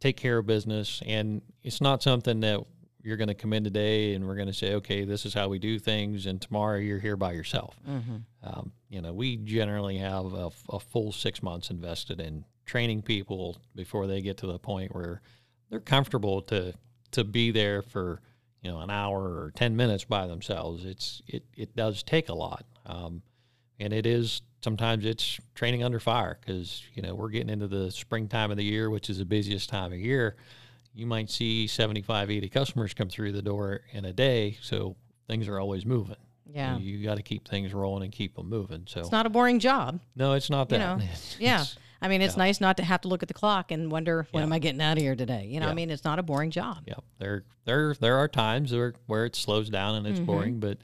take 0.00 0.16
care 0.16 0.38
of 0.38 0.46
business 0.46 1.02
and 1.06 1.42
it's 1.62 1.80
not 1.80 2.02
something 2.02 2.40
that 2.40 2.60
you're 3.02 3.16
going 3.16 3.28
to 3.28 3.34
come 3.34 3.52
in 3.52 3.64
today 3.64 4.14
and 4.14 4.26
we're 4.26 4.34
going 4.34 4.46
to 4.46 4.54
say 4.54 4.74
okay 4.74 5.04
this 5.04 5.24
is 5.24 5.34
how 5.34 5.48
we 5.48 5.58
do 5.58 5.78
things 5.78 6.26
and 6.26 6.40
tomorrow 6.40 6.78
you're 6.78 6.98
here 6.98 7.16
by 7.16 7.32
yourself 7.32 7.76
mm-hmm. 7.88 8.16
um, 8.42 8.72
you 8.88 9.00
know 9.00 9.12
we 9.12 9.36
generally 9.36 9.98
have 9.98 10.32
a, 10.32 10.50
a 10.70 10.80
full 10.80 11.12
six 11.12 11.42
months 11.42 11.70
invested 11.70 12.20
in 12.20 12.44
training 12.66 13.02
people 13.02 13.58
before 13.74 14.06
they 14.06 14.20
get 14.20 14.36
to 14.36 14.46
the 14.46 14.58
point 14.58 14.94
where 14.94 15.20
they're 15.70 15.80
comfortable 15.80 16.42
to 16.42 16.72
to 17.10 17.24
be 17.24 17.50
there 17.50 17.82
for 17.82 18.20
you 18.62 18.70
know 18.70 18.80
an 18.80 18.90
hour 18.90 19.18
or 19.20 19.52
10 19.56 19.76
minutes 19.76 20.04
by 20.04 20.26
themselves 20.26 20.84
it's 20.84 21.22
it, 21.26 21.44
it 21.56 21.74
does 21.76 22.02
take 22.02 22.28
a 22.28 22.34
lot. 22.34 22.64
Um, 22.86 23.22
and 23.78 23.92
it 23.92 24.04
is 24.04 24.42
sometimes 24.62 25.04
it's 25.06 25.38
training 25.54 25.82
under 25.82 26.00
fire 26.00 26.38
because 26.40 26.82
you 26.94 27.02
know 27.02 27.14
we're 27.14 27.30
getting 27.30 27.48
into 27.50 27.66
the 27.66 27.90
springtime 27.90 28.50
of 28.50 28.56
the 28.56 28.64
year 28.64 28.90
which 28.90 29.08
is 29.08 29.18
the 29.18 29.24
busiest 29.24 29.68
time 29.68 29.92
of 29.92 29.98
year. 29.98 30.36
You 30.92 31.06
might 31.06 31.30
see 31.30 31.66
75 31.66 32.30
80 32.30 32.48
customers 32.48 32.94
come 32.94 33.08
through 33.08 33.32
the 33.32 33.42
door 33.42 33.80
in 33.92 34.04
a 34.04 34.12
day 34.12 34.58
so 34.60 34.96
things 35.28 35.48
are 35.48 35.58
always 35.58 35.86
moving. 35.86 36.16
Yeah. 36.52 36.76
You, 36.78 36.98
you 36.98 37.06
got 37.06 37.16
to 37.16 37.22
keep 37.22 37.46
things 37.46 37.72
rolling 37.72 38.02
and 38.02 38.12
keep 38.12 38.34
them 38.34 38.48
moving 38.48 38.84
so 38.86 39.00
it's 39.00 39.12
not 39.12 39.24
a 39.26 39.30
boring 39.30 39.60
job. 39.60 40.00
No 40.16 40.32
it's 40.34 40.50
not 40.50 40.68
that. 40.70 40.74
you 40.98 41.04
know, 41.04 41.10
yeah 41.38 41.64
I 42.02 42.08
mean, 42.08 42.22
it's 42.22 42.34
yeah. 42.34 42.44
nice 42.44 42.60
not 42.60 42.76
to 42.78 42.84
have 42.84 43.02
to 43.02 43.08
look 43.08 43.22
at 43.22 43.28
the 43.28 43.34
clock 43.34 43.70
and 43.70 43.90
wonder 43.90 44.26
when 44.30 44.40
yeah. 44.40 44.46
am 44.46 44.52
I 44.52 44.58
getting 44.58 44.80
out 44.80 44.96
of 44.96 45.02
here 45.02 45.16
today. 45.16 45.46
You 45.46 45.60
know, 45.60 45.66
yeah. 45.66 45.72
I 45.72 45.74
mean, 45.74 45.90
it's 45.90 46.04
not 46.04 46.18
a 46.18 46.22
boring 46.22 46.50
job. 46.50 46.78
Yeah, 46.86 46.94
there 47.18 47.44
there 47.64 47.94
there 47.94 48.16
are 48.16 48.28
times 48.28 48.72
where 48.72 48.94
where 49.06 49.26
it 49.26 49.36
slows 49.36 49.68
down 49.68 49.96
and 49.96 50.06
it's 50.06 50.18
mm-hmm. 50.18 50.26
boring, 50.26 50.60
but 50.60 50.78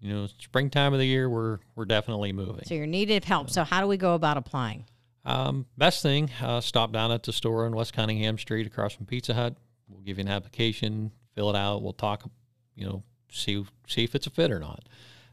you 0.00 0.12
know, 0.12 0.28
springtime 0.38 0.92
of 0.92 0.98
the 0.98 1.06
year, 1.06 1.28
we're 1.28 1.58
we're 1.74 1.84
definitely 1.84 2.32
moving. 2.32 2.64
So 2.64 2.74
you're 2.74 2.86
needed 2.86 3.24
help. 3.24 3.50
So 3.50 3.64
how 3.64 3.80
do 3.80 3.86
we 3.86 3.96
go 3.96 4.14
about 4.14 4.36
applying? 4.36 4.84
Um, 5.24 5.66
best 5.78 6.02
thing, 6.02 6.30
uh, 6.40 6.60
stop 6.60 6.92
down 6.92 7.12
at 7.12 7.22
the 7.22 7.32
store 7.32 7.64
on 7.64 7.76
West 7.76 7.92
Cunningham 7.92 8.38
Street 8.38 8.66
across 8.66 8.94
from 8.94 9.06
Pizza 9.06 9.34
Hut. 9.34 9.54
We'll 9.88 10.00
give 10.00 10.18
you 10.18 10.22
an 10.22 10.28
application, 10.28 11.12
fill 11.34 11.50
it 11.50 11.56
out. 11.56 11.82
We'll 11.82 11.92
talk, 11.92 12.28
you 12.74 12.86
know, 12.86 13.04
see 13.30 13.64
see 13.86 14.02
if 14.04 14.14
it's 14.14 14.26
a 14.26 14.30
fit 14.30 14.50
or 14.50 14.58
not. 14.58 14.88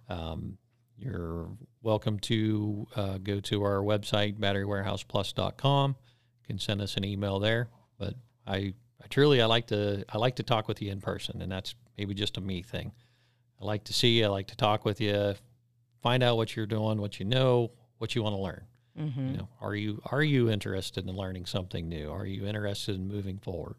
Um, 0.08 0.58
you're 1.00 1.50
welcome 1.82 2.20
to 2.20 2.88
uh, 2.96 3.18
go 3.20 3.40
to 3.40 3.64
our 3.64 3.82
website, 3.82 4.38
batterywarehouseplus.com. 4.38 5.96
You 6.42 6.48
can 6.48 6.60
send 6.60 6.82
us 6.82 6.98
an 6.98 7.06
email 7.06 7.40
there. 7.40 7.70
But 7.98 8.16
I, 8.46 8.74
I 9.02 9.08
truly, 9.10 9.42
I 9.42 9.46
like 9.46 9.68
to, 9.68 10.04
I 10.10 10.18
like 10.18 10.36
to 10.38 10.44
talk 10.44 10.68
with 10.68 10.82
you 10.82 10.92
in 10.92 11.02
person, 11.02 11.42
and 11.42 11.52
that's 11.52 11.76
maybe 11.98 12.14
just 12.14 12.38
a 12.38 12.42
me 12.42 12.62
thing. 12.62 12.92
I 13.62 13.66
like 13.66 13.86
to 13.86 13.94
see 13.94 14.20
you. 14.20 14.26
I 14.26 14.30
like 14.30 14.48
to 14.48 14.56
talk 14.56 14.86
with 14.86 15.02
you, 15.02 15.36
find 16.02 16.24
out 16.24 16.38
what 16.38 16.56
you're 16.56 16.66
doing, 16.66 17.00
what 17.00 17.20
you 17.20 17.26
know, 17.26 17.72
what 17.98 18.16
you 18.16 18.24
want 18.24 18.36
to 18.36 18.42
learn. 18.42 18.64
Mm-hmm. 19.00 19.28
You 19.28 19.38
know, 19.38 19.50
are 19.62 19.76
you 19.76 20.02
are 20.12 20.24
you 20.24 20.50
interested 20.50 21.08
in 21.08 21.16
learning 21.16 21.46
something 21.46 21.88
new? 21.88 22.10
Are 22.12 22.26
you 22.26 22.46
interested 22.46 22.96
in 22.96 23.08
moving 23.08 23.38
forward? 23.38 23.76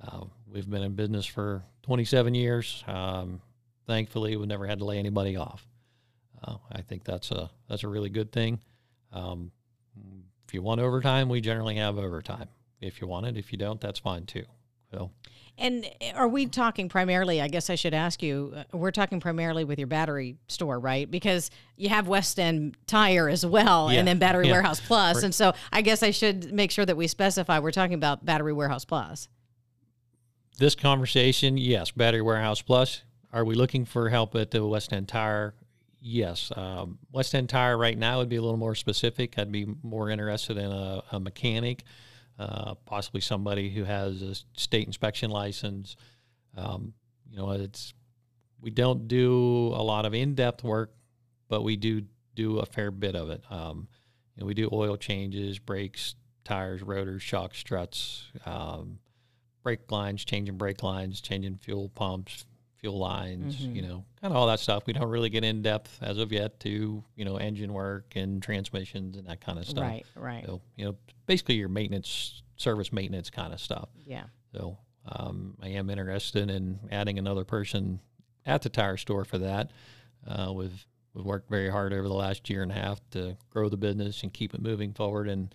Uh, 0.00 0.24
we've 0.46 0.68
been 0.68 0.82
in 0.82 0.94
business 0.94 1.26
for 1.26 1.64
27 1.82 2.34
years. 2.34 2.84
Um, 2.86 3.40
thankfully, 3.86 4.36
we've 4.36 4.48
never 4.48 4.66
had 4.66 4.78
to 4.78 4.84
lay 4.84 4.98
anybody 4.98 5.36
off. 5.36 5.66
Uh, 6.42 6.56
I 6.72 6.82
think 6.82 7.04
that's 7.04 7.30
a 7.30 7.50
that's 7.68 7.84
a 7.84 7.88
really 7.88 8.10
good 8.10 8.32
thing. 8.32 8.60
Um, 9.12 9.50
if 10.46 10.54
you 10.54 10.62
want 10.62 10.80
overtime, 10.80 11.28
we 11.28 11.40
generally 11.40 11.76
have 11.76 11.98
overtime. 11.98 12.48
If 12.80 13.00
you 13.00 13.06
want 13.06 13.26
it, 13.26 13.36
if 13.36 13.52
you 13.52 13.58
don't, 13.58 13.80
that's 13.80 13.98
fine 13.98 14.24
too. 14.24 14.44
So. 14.90 15.10
And 15.60 15.84
are 16.14 16.28
we 16.28 16.46
talking 16.46 16.88
primarily? 16.88 17.40
I 17.40 17.48
guess 17.48 17.68
I 17.68 17.74
should 17.74 17.92
ask 17.92 18.22
you. 18.22 18.54
Uh, 18.56 18.64
we're 18.72 18.92
talking 18.92 19.18
primarily 19.18 19.64
with 19.64 19.78
your 19.78 19.88
battery 19.88 20.36
store, 20.46 20.78
right? 20.78 21.10
Because 21.10 21.50
you 21.76 21.88
have 21.88 22.06
West 22.06 22.38
End 22.38 22.76
Tire 22.86 23.28
as 23.28 23.44
well, 23.44 23.92
yeah. 23.92 23.98
and 23.98 24.06
then 24.06 24.18
Battery 24.18 24.46
yeah. 24.46 24.52
Warehouse 24.52 24.80
Plus. 24.80 25.24
And 25.24 25.34
so 25.34 25.54
I 25.72 25.82
guess 25.82 26.02
I 26.02 26.12
should 26.12 26.52
make 26.52 26.70
sure 26.70 26.86
that 26.86 26.96
we 26.96 27.08
specify 27.08 27.58
we're 27.58 27.72
talking 27.72 27.94
about 27.94 28.24
Battery 28.24 28.52
Warehouse 28.52 28.84
Plus. 28.84 29.28
This 30.58 30.76
conversation, 30.76 31.58
yes, 31.58 31.90
Battery 31.90 32.22
Warehouse 32.22 32.62
Plus. 32.62 33.02
Are 33.32 33.44
we 33.44 33.54
looking 33.54 33.84
for 33.84 34.08
help 34.08 34.34
at 34.36 34.52
the 34.52 34.64
West 34.64 34.92
End 34.92 35.08
Tire? 35.08 35.54
Yes, 36.00 36.52
um, 36.56 36.98
West 37.10 37.34
End 37.34 37.48
Tire 37.48 37.76
right 37.76 37.98
now 37.98 38.18
would 38.18 38.28
be 38.28 38.36
a 38.36 38.42
little 38.42 38.56
more 38.56 38.74
specific. 38.76 39.38
I'd 39.38 39.50
be 39.50 39.66
more 39.82 40.10
interested 40.10 40.56
in 40.56 40.70
a, 40.70 41.02
a 41.12 41.20
mechanic. 41.20 41.84
uh, 42.38 42.74
possibly 42.86 43.20
somebody 43.20 43.70
who 43.70 43.84
has 43.84 44.22
a 44.22 44.34
state 44.58 44.86
inspection 44.86 45.30
license. 45.30 45.96
Um, 46.56 46.94
you 47.30 47.36
know, 47.36 47.50
it's 47.50 47.92
we 48.60 48.70
don't 48.70 49.08
do 49.08 49.72
a 49.74 49.82
lot 49.82 50.06
of 50.06 50.14
in-depth 50.14 50.64
work, 50.64 50.92
but 51.48 51.62
we 51.62 51.76
do 51.76 52.02
do 52.34 52.58
a 52.58 52.66
fair 52.66 52.90
bit 52.90 53.16
of 53.16 53.30
it. 53.30 53.42
Um, 53.50 53.88
you 54.34 54.40
know, 54.40 54.46
we 54.46 54.54
do 54.54 54.68
oil 54.72 54.96
changes, 54.96 55.58
brakes, 55.58 56.14
tires, 56.44 56.82
rotors, 56.82 57.22
shock 57.22 57.54
struts, 57.54 58.24
um, 58.46 58.98
brake 59.62 59.90
lines, 59.90 60.24
changing 60.24 60.56
brake 60.56 60.82
lines, 60.82 61.20
changing 61.20 61.56
fuel 61.56 61.88
pumps, 61.88 62.46
fuel 62.78 62.98
lines, 62.98 63.56
mm-hmm. 63.56 63.74
you 63.74 63.82
know, 63.82 64.04
kind 64.20 64.32
of 64.32 64.36
all 64.36 64.46
that 64.46 64.60
stuff. 64.60 64.84
We 64.86 64.92
don't 64.92 65.08
really 65.08 65.30
get 65.30 65.44
in 65.44 65.62
depth 65.62 65.98
as 66.00 66.18
of 66.18 66.32
yet 66.32 66.60
to, 66.60 67.02
you 67.16 67.24
know, 67.24 67.36
engine 67.36 67.72
work 67.72 68.12
and 68.14 68.42
transmissions 68.42 69.16
and 69.16 69.26
that 69.26 69.40
kind 69.40 69.58
of 69.58 69.66
stuff. 69.66 69.82
Right, 69.82 70.06
right. 70.14 70.44
So, 70.46 70.60
you 70.76 70.84
know, 70.84 70.96
basically 71.26 71.56
your 71.56 71.68
maintenance, 71.68 72.42
service 72.56 72.92
maintenance 72.92 73.30
kind 73.30 73.52
of 73.52 73.60
stuff. 73.60 73.88
Yeah. 74.06 74.24
So 74.54 74.78
um, 75.06 75.56
I 75.62 75.68
am 75.68 75.90
interested 75.90 76.50
in 76.50 76.78
adding 76.90 77.18
another 77.18 77.44
person 77.44 78.00
at 78.46 78.62
the 78.62 78.68
tire 78.68 78.96
store 78.96 79.24
for 79.24 79.38
that. 79.38 79.72
Uh, 80.26 80.52
we've, 80.52 80.86
we've 81.14 81.24
worked 81.24 81.50
very 81.50 81.70
hard 81.70 81.92
over 81.92 82.06
the 82.06 82.14
last 82.14 82.48
year 82.48 82.62
and 82.62 82.70
a 82.70 82.76
half 82.76 83.00
to 83.10 83.36
grow 83.50 83.68
the 83.68 83.76
business 83.76 84.22
and 84.22 84.32
keep 84.32 84.54
it 84.54 84.62
moving 84.62 84.92
forward. 84.92 85.28
And 85.28 85.52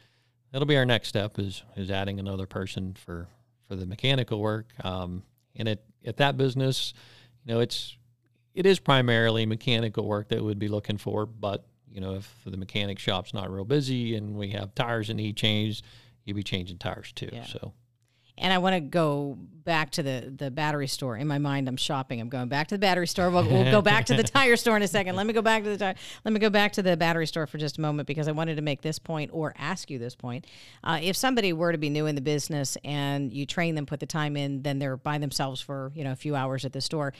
that'll 0.52 0.68
be 0.68 0.78
our 0.78 0.86
next 0.86 1.08
step 1.08 1.40
is, 1.40 1.64
is 1.78 1.90
adding 1.90 2.20
another 2.20 2.46
person 2.46 2.96
for, 3.06 3.28
for 3.68 3.76
the 3.76 3.86
mechanical 3.86 4.42
work. 4.42 4.68
Um, 4.84 5.24
and 5.56 5.68
at, 5.68 5.84
at 6.06 6.18
that 6.18 6.38
business, 6.38 6.94
you 7.46 7.54
know, 7.54 7.60
it's 7.60 7.98
it 8.54 8.66
is 8.66 8.80
primarily 8.80 9.46
mechanical 9.46 10.08
work 10.08 10.30
that 10.30 10.44
we'd 10.44 10.60
be 10.60 10.68
looking 10.68 10.98
for. 10.98 11.26
But 11.26 11.66
you 11.90 12.02
know, 12.02 12.16
if 12.16 12.34
the 12.46 12.58
mechanic 12.58 13.00
shop's 13.00 13.34
not 13.34 13.52
real 13.52 13.66
busy 13.66 14.16
and 14.16 14.36
we 14.36 14.50
have 14.52 14.74
tires 14.76 15.08
that 15.08 15.16
need 15.16 15.38
changed, 15.38 15.86
you'd 16.24 16.36
be 16.36 16.44
changing 16.44 16.78
tires 16.78 17.12
too. 17.12 17.30
Yeah. 17.32 17.46
So 17.46 17.74
and 18.38 18.52
I 18.52 18.58
want 18.58 18.76
to 18.76 18.80
go 18.80 19.38
back 19.64 19.92
to 19.92 20.04
the 20.04 20.34
the 20.36 20.52
battery 20.52 20.88
store. 20.88 21.16
In 21.18 21.28
my 21.28 21.38
mind, 21.38 21.68
I'm 21.68 21.78
shopping. 21.78 22.20
I'm 22.20 22.30
going 22.30 22.50
back 22.50 22.68
to 22.68 22.76
the 22.76 22.80
battery 22.80 23.08
store. 23.08 23.30
We'll, 23.30 23.48
we'll 23.48 23.72
go 23.72 23.82
back 23.82 24.06
to 24.08 24.16
the 24.16 24.24
tire 24.24 24.56
store 24.56 24.76
in 24.76 24.84
a 24.84 24.88
second. 24.88 25.16
Let 25.16 25.26
me 25.26 25.34
go 25.34 25.42
back 25.42 25.64
to 25.64 25.70
the 25.70 25.78
tire. 25.78 25.96
Let 26.26 26.34
me 26.34 26.40
go 26.40 26.50
back 26.50 26.74
to 26.74 26.82
the 26.82 26.98
battery 26.98 27.28
store 27.28 27.48
for 27.48 27.58
just 27.58 27.78
a 27.78 27.82
moment 27.82 28.08
because 28.08 28.28
I 28.28 28.32
wanted 28.32 28.56
to 28.56 28.62
make 28.62 28.82
this 28.82 29.00
point 29.00 29.32
or 29.34 29.54
ask 29.58 29.90
you 29.90 30.00
this 30.00 30.16
point. 30.16 30.46
Uh, 30.84 31.00
if 31.02 31.16
somebody 31.16 31.54
were 31.54 31.72
to 31.72 31.78
be 31.78 31.90
new 31.90 32.08
in 32.08 32.16
the 32.16 32.22
business 32.22 32.78
and 32.84 33.32
you 33.32 33.46
train 33.46 33.76
them, 33.76 33.86
put 33.86 34.00
the 34.00 34.06
time 34.06 34.36
in, 34.36 34.64
then 34.64 34.80
they're 34.80 34.98
by 34.98 35.18
themselves 35.18 35.62
for 35.62 35.92
you 35.96 36.04
know 36.04 36.12
a 36.12 36.18
few 36.18 36.36
hours 36.36 36.66
at 36.66 36.74
the 36.74 36.82
store 36.82 37.14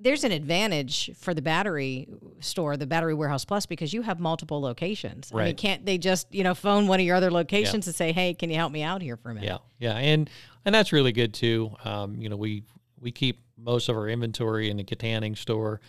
there's 0.00 0.24
an 0.24 0.32
advantage 0.32 1.10
for 1.16 1.34
the 1.34 1.42
battery 1.42 2.08
store, 2.40 2.76
the 2.76 2.86
Battery 2.86 3.14
Warehouse 3.14 3.44
Plus, 3.44 3.66
because 3.66 3.92
you 3.92 4.02
have 4.02 4.20
multiple 4.20 4.60
locations. 4.60 5.30
Right. 5.32 5.42
I 5.42 5.46
mean, 5.46 5.56
can't 5.56 5.86
they 5.86 5.98
just 5.98 6.32
you 6.32 6.44
know 6.44 6.54
phone 6.54 6.86
one 6.86 7.00
of 7.00 7.06
your 7.06 7.16
other 7.16 7.30
locations 7.30 7.86
yeah. 7.86 7.90
and 7.90 7.94
say, 7.94 8.12
"Hey, 8.12 8.34
can 8.34 8.50
you 8.50 8.56
help 8.56 8.72
me 8.72 8.82
out 8.82 9.02
here 9.02 9.16
for 9.16 9.30
a 9.30 9.34
minute?" 9.34 9.48
Yeah, 9.48 9.58
yeah, 9.78 9.96
and 9.96 10.30
and 10.64 10.74
that's 10.74 10.92
really 10.92 11.12
good 11.12 11.34
too. 11.34 11.72
Um, 11.84 12.20
you 12.20 12.28
know, 12.28 12.36
we 12.36 12.62
we 13.00 13.10
keep 13.10 13.40
most 13.56 13.88
of 13.88 13.96
our 13.96 14.08
inventory 14.08 14.70
in 14.70 14.76
the 14.76 14.84
Kittanning 14.84 15.36
store. 15.36 15.80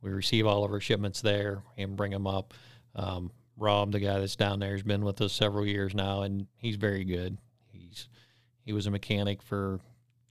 We 0.00 0.10
receive 0.10 0.46
all 0.46 0.64
of 0.64 0.70
our 0.70 0.80
shipments 0.80 1.20
there 1.20 1.62
and 1.76 1.96
bring 1.96 2.12
them 2.12 2.26
up. 2.26 2.54
Um, 2.94 3.32
Rob, 3.56 3.92
the 3.92 4.00
guy 4.00 4.20
that's 4.20 4.36
down 4.36 4.60
there, 4.60 4.72
has 4.72 4.82
been 4.82 5.04
with 5.04 5.20
us 5.20 5.32
several 5.32 5.66
years 5.66 5.94
now, 5.94 6.22
and 6.22 6.46
he's 6.58 6.76
very 6.76 7.04
good. 7.04 7.38
He's 7.72 8.08
he 8.64 8.72
was 8.72 8.86
a 8.86 8.90
mechanic 8.90 9.42
for 9.42 9.80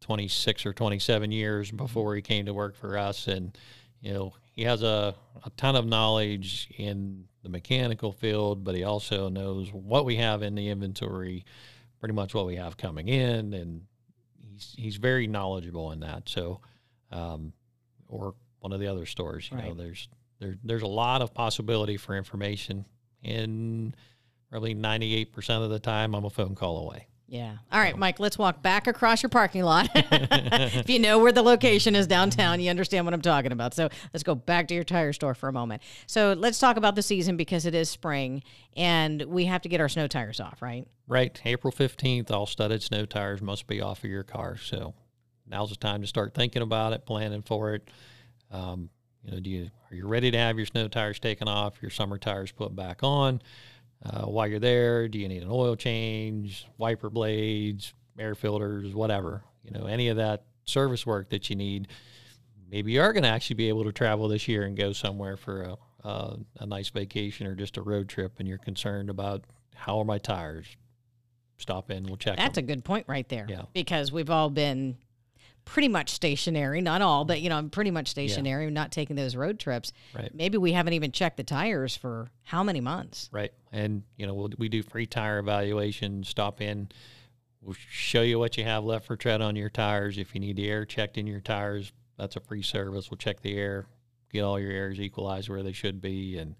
26 0.01 0.65
or 0.65 0.73
27 0.73 1.31
years 1.31 1.67
mm-hmm. 1.67 1.77
before 1.77 2.15
he 2.15 2.21
came 2.21 2.45
to 2.45 2.53
work 2.53 2.75
for 2.75 2.97
us. 2.97 3.27
And, 3.27 3.57
you 4.01 4.13
know, 4.13 4.33
he 4.51 4.63
has 4.63 4.83
a, 4.83 5.15
a 5.43 5.49
ton 5.51 5.75
of 5.75 5.85
knowledge 5.85 6.69
in 6.77 7.25
the 7.43 7.49
mechanical 7.49 8.11
field, 8.11 8.63
but 8.63 8.75
he 8.75 8.83
also 8.83 9.29
knows 9.29 9.71
what 9.71 10.05
we 10.05 10.15
have 10.17 10.41
in 10.41 10.55
the 10.55 10.69
inventory, 10.69 11.45
pretty 11.99 12.13
much 12.13 12.33
what 12.33 12.45
we 12.45 12.55
have 12.55 12.77
coming 12.77 13.07
in. 13.07 13.53
And 13.53 13.81
he's, 14.39 14.73
he's 14.77 14.95
very 14.97 15.27
knowledgeable 15.27 15.91
in 15.91 15.99
that. 16.01 16.29
So, 16.29 16.61
um, 17.11 17.53
or 18.07 18.35
one 18.59 18.73
of 18.73 18.79
the 18.79 18.87
other 18.87 19.05
stores, 19.05 19.49
you 19.51 19.57
right. 19.57 19.67
know, 19.67 19.73
there's, 19.73 20.07
there, 20.39 20.55
there's 20.63 20.81
a 20.83 20.87
lot 20.87 21.21
of 21.21 21.33
possibility 21.33 21.97
for 21.97 22.15
information 22.15 22.85
and 23.23 23.95
probably 24.49 24.75
98% 24.75 25.63
of 25.63 25.69
the 25.69 25.79
time 25.79 26.15
I'm 26.15 26.25
a 26.25 26.29
phone 26.29 26.55
call 26.55 26.77
away. 26.77 27.07
Yeah. 27.27 27.57
All 27.71 27.79
right, 27.79 27.97
Mike, 27.97 28.19
let's 28.19 28.37
walk 28.37 28.61
back 28.61 28.85
across 28.85 29.23
your 29.23 29.31
parking 29.31 29.63
lot. 29.63 29.89
if 29.95 30.89
you 30.89 30.99
know 30.99 31.17
where 31.17 31.31
the 31.31 31.41
location 31.41 31.95
is 31.95 32.05
downtown, 32.05 32.59
you 32.59 32.69
understand 32.69 33.05
what 33.05 33.15
I'm 33.15 33.21
talking 33.21 33.51
about. 33.51 33.73
So 33.73 33.89
let's 34.13 34.21
go 34.23 34.35
back 34.35 34.67
to 34.67 34.75
your 34.75 34.83
tire 34.83 35.11
store 35.11 35.33
for 35.33 35.49
a 35.49 35.51
moment. 35.51 35.81
So 36.05 36.33
let's 36.33 36.59
talk 36.59 36.77
about 36.77 36.95
the 36.95 37.01
season 37.01 37.35
because 37.35 37.65
it 37.65 37.73
is 37.73 37.89
spring 37.89 38.43
and 38.75 39.23
we 39.23 39.45
have 39.45 39.63
to 39.63 39.69
get 39.69 39.81
our 39.81 39.89
snow 39.89 40.07
tires 40.07 40.39
off, 40.39 40.61
right? 40.61 40.87
Right. 41.07 41.39
April 41.45 41.73
15th, 41.73 42.29
all 42.29 42.45
studded 42.45 42.83
snow 42.83 43.05
tires 43.05 43.41
must 43.41 43.65
be 43.65 43.81
off 43.81 44.03
of 44.03 44.09
your 44.09 44.23
car. 44.23 44.57
So 44.57 44.93
now's 45.47 45.71
the 45.71 45.77
time 45.77 46.01
to 46.01 46.07
start 46.07 46.35
thinking 46.35 46.61
about 46.61 46.93
it, 46.93 47.07
planning 47.07 47.41
for 47.41 47.73
it. 47.73 47.89
Um, 48.51 48.89
you 49.23 49.31
know, 49.31 49.39
do 49.39 49.49
you 49.49 49.71
are 49.89 49.95
you 49.95 50.07
ready 50.07 50.29
to 50.29 50.37
have 50.37 50.57
your 50.57 50.65
snow 50.65 50.87
tires 50.87 51.19
taken 51.19 51.47
off, 51.47 51.81
your 51.81 51.89
summer 51.89 52.17
tires 52.17 52.51
put 52.51 52.75
back 52.75 53.01
on? 53.01 53.41
Uh, 54.05 54.25
while 54.25 54.47
you're 54.47 54.59
there. 54.59 55.07
Do 55.07 55.19
you 55.19 55.27
need 55.27 55.43
an 55.43 55.49
oil 55.51 55.75
change, 55.75 56.67
wiper 56.77 57.09
blades, 57.09 57.93
air 58.19 58.35
filters, 58.35 58.93
whatever? 58.93 59.43
You 59.63 59.71
know, 59.71 59.85
any 59.85 60.09
of 60.09 60.17
that 60.17 60.43
service 60.65 61.05
work 61.05 61.29
that 61.29 61.49
you 61.49 61.55
need. 61.55 61.87
Maybe 62.69 62.91
you 62.91 63.01
are 63.01 63.13
going 63.13 63.23
to 63.23 63.29
actually 63.29 63.55
be 63.55 63.69
able 63.69 63.83
to 63.83 63.91
travel 63.91 64.27
this 64.27 64.47
year 64.47 64.63
and 64.63 64.75
go 64.75 64.91
somewhere 64.91 65.37
for 65.37 65.61
a, 65.63 66.07
a, 66.07 66.37
a 66.61 66.65
nice 66.65 66.89
vacation 66.89 67.47
or 67.47 67.55
just 67.55 67.77
a 67.77 67.81
road 67.81 68.09
trip, 68.09 68.33
and 68.39 68.47
you're 68.47 68.57
concerned 68.57 69.09
about 69.09 69.43
how 69.75 69.99
are 69.99 70.05
my 70.05 70.17
tires. 70.17 70.65
Stop 71.57 71.89
in, 71.89 72.03
we'll 72.03 72.17
check. 72.17 72.37
That's 72.37 72.55
them. 72.55 72.65
a 72.65 72.67
good 72.67 72.83
point 72.83 73.05
right 73.07 73.27
there. 73.29 73.45
Yeah. 73.47 73.63
Because 73.73 74.11
we've 74.11 74.29
all 74.29 74.49
been 74.49 74.97
pretty 75.65 75.87
much 75.87 76.11
stationary, 76.11 76.79
not 76.79 77.01
all, 77.01 77.25
but 77.25 77.41
you 77.41 77.49
know, 77.49 77.57
I'm 77.57 77.69
pretty 77.69 77.91
much 77.91 78.07
stationary, 78.07 78.65
yeah. 78.65 78.69
not 78.69 78.91
taking 78.91 79.15
those 79.15 79.35
road 79.35 79.59
trips. 79.59 79.91
Right. 80.15 80.33
Maybe 80.33 80.57
we 80.57 80.71
haven't 80.71 80.93
even 80.93 81.11
checked 81.11 81.37
the 81.37 81.43
tires 81.43 81.97
for 81.97 82.29
how 82.43 82.63
many 82.63 82.81
months. 82.81 83.29
Right. 83.31 83.51
And 83.71 84.03
you 84.15 84.27
know, 84.27 84.33
we'll, 84.33 84.51
we 84.57 84.69
do 84.69 84.83
free 84.83 85.07
tire 85.07 85.39
evaluation. 85.39 86.23
Stop 86.23 86.61
in. 86.61 86.89
We'll 87.61 87.75
show 87.89 88.21
you 88.21 88.37
what 88.37 88.57
you 88.57 88.63
have 88.63 88.83
left 88.83 89.07
for 89.07 89.17
tread 89.17 89.41
on 89.41 89.55
your 89.55 89.69
tires. 89.69 90.17
If 90.19 90.35
you 90.35 90.39
need 90.39 90.55
the 90.55 90.69
air 90.69 90.85
checked 90.85 91.17
in 91.17 91.25
your 91.25 91.41
tires, 91.41 91.91
that's 92.17 92.35
a 92.35 92.39
free 92.39 92.61
service. 92.61 93.09
We'll 93.09 93.17
check 93.17 93.41
the 93.41 93.57
air, 93.57 93.87
get 94.31 94.41
all 94.41 94.59
your 94.59 94.71
airs 94.71 94.99
equalized 94.99 95.49
where 95.49 95.63
they 95.63 95.71
should 95.73 95.99
be, 95.99 96.37
and 96.37 96.55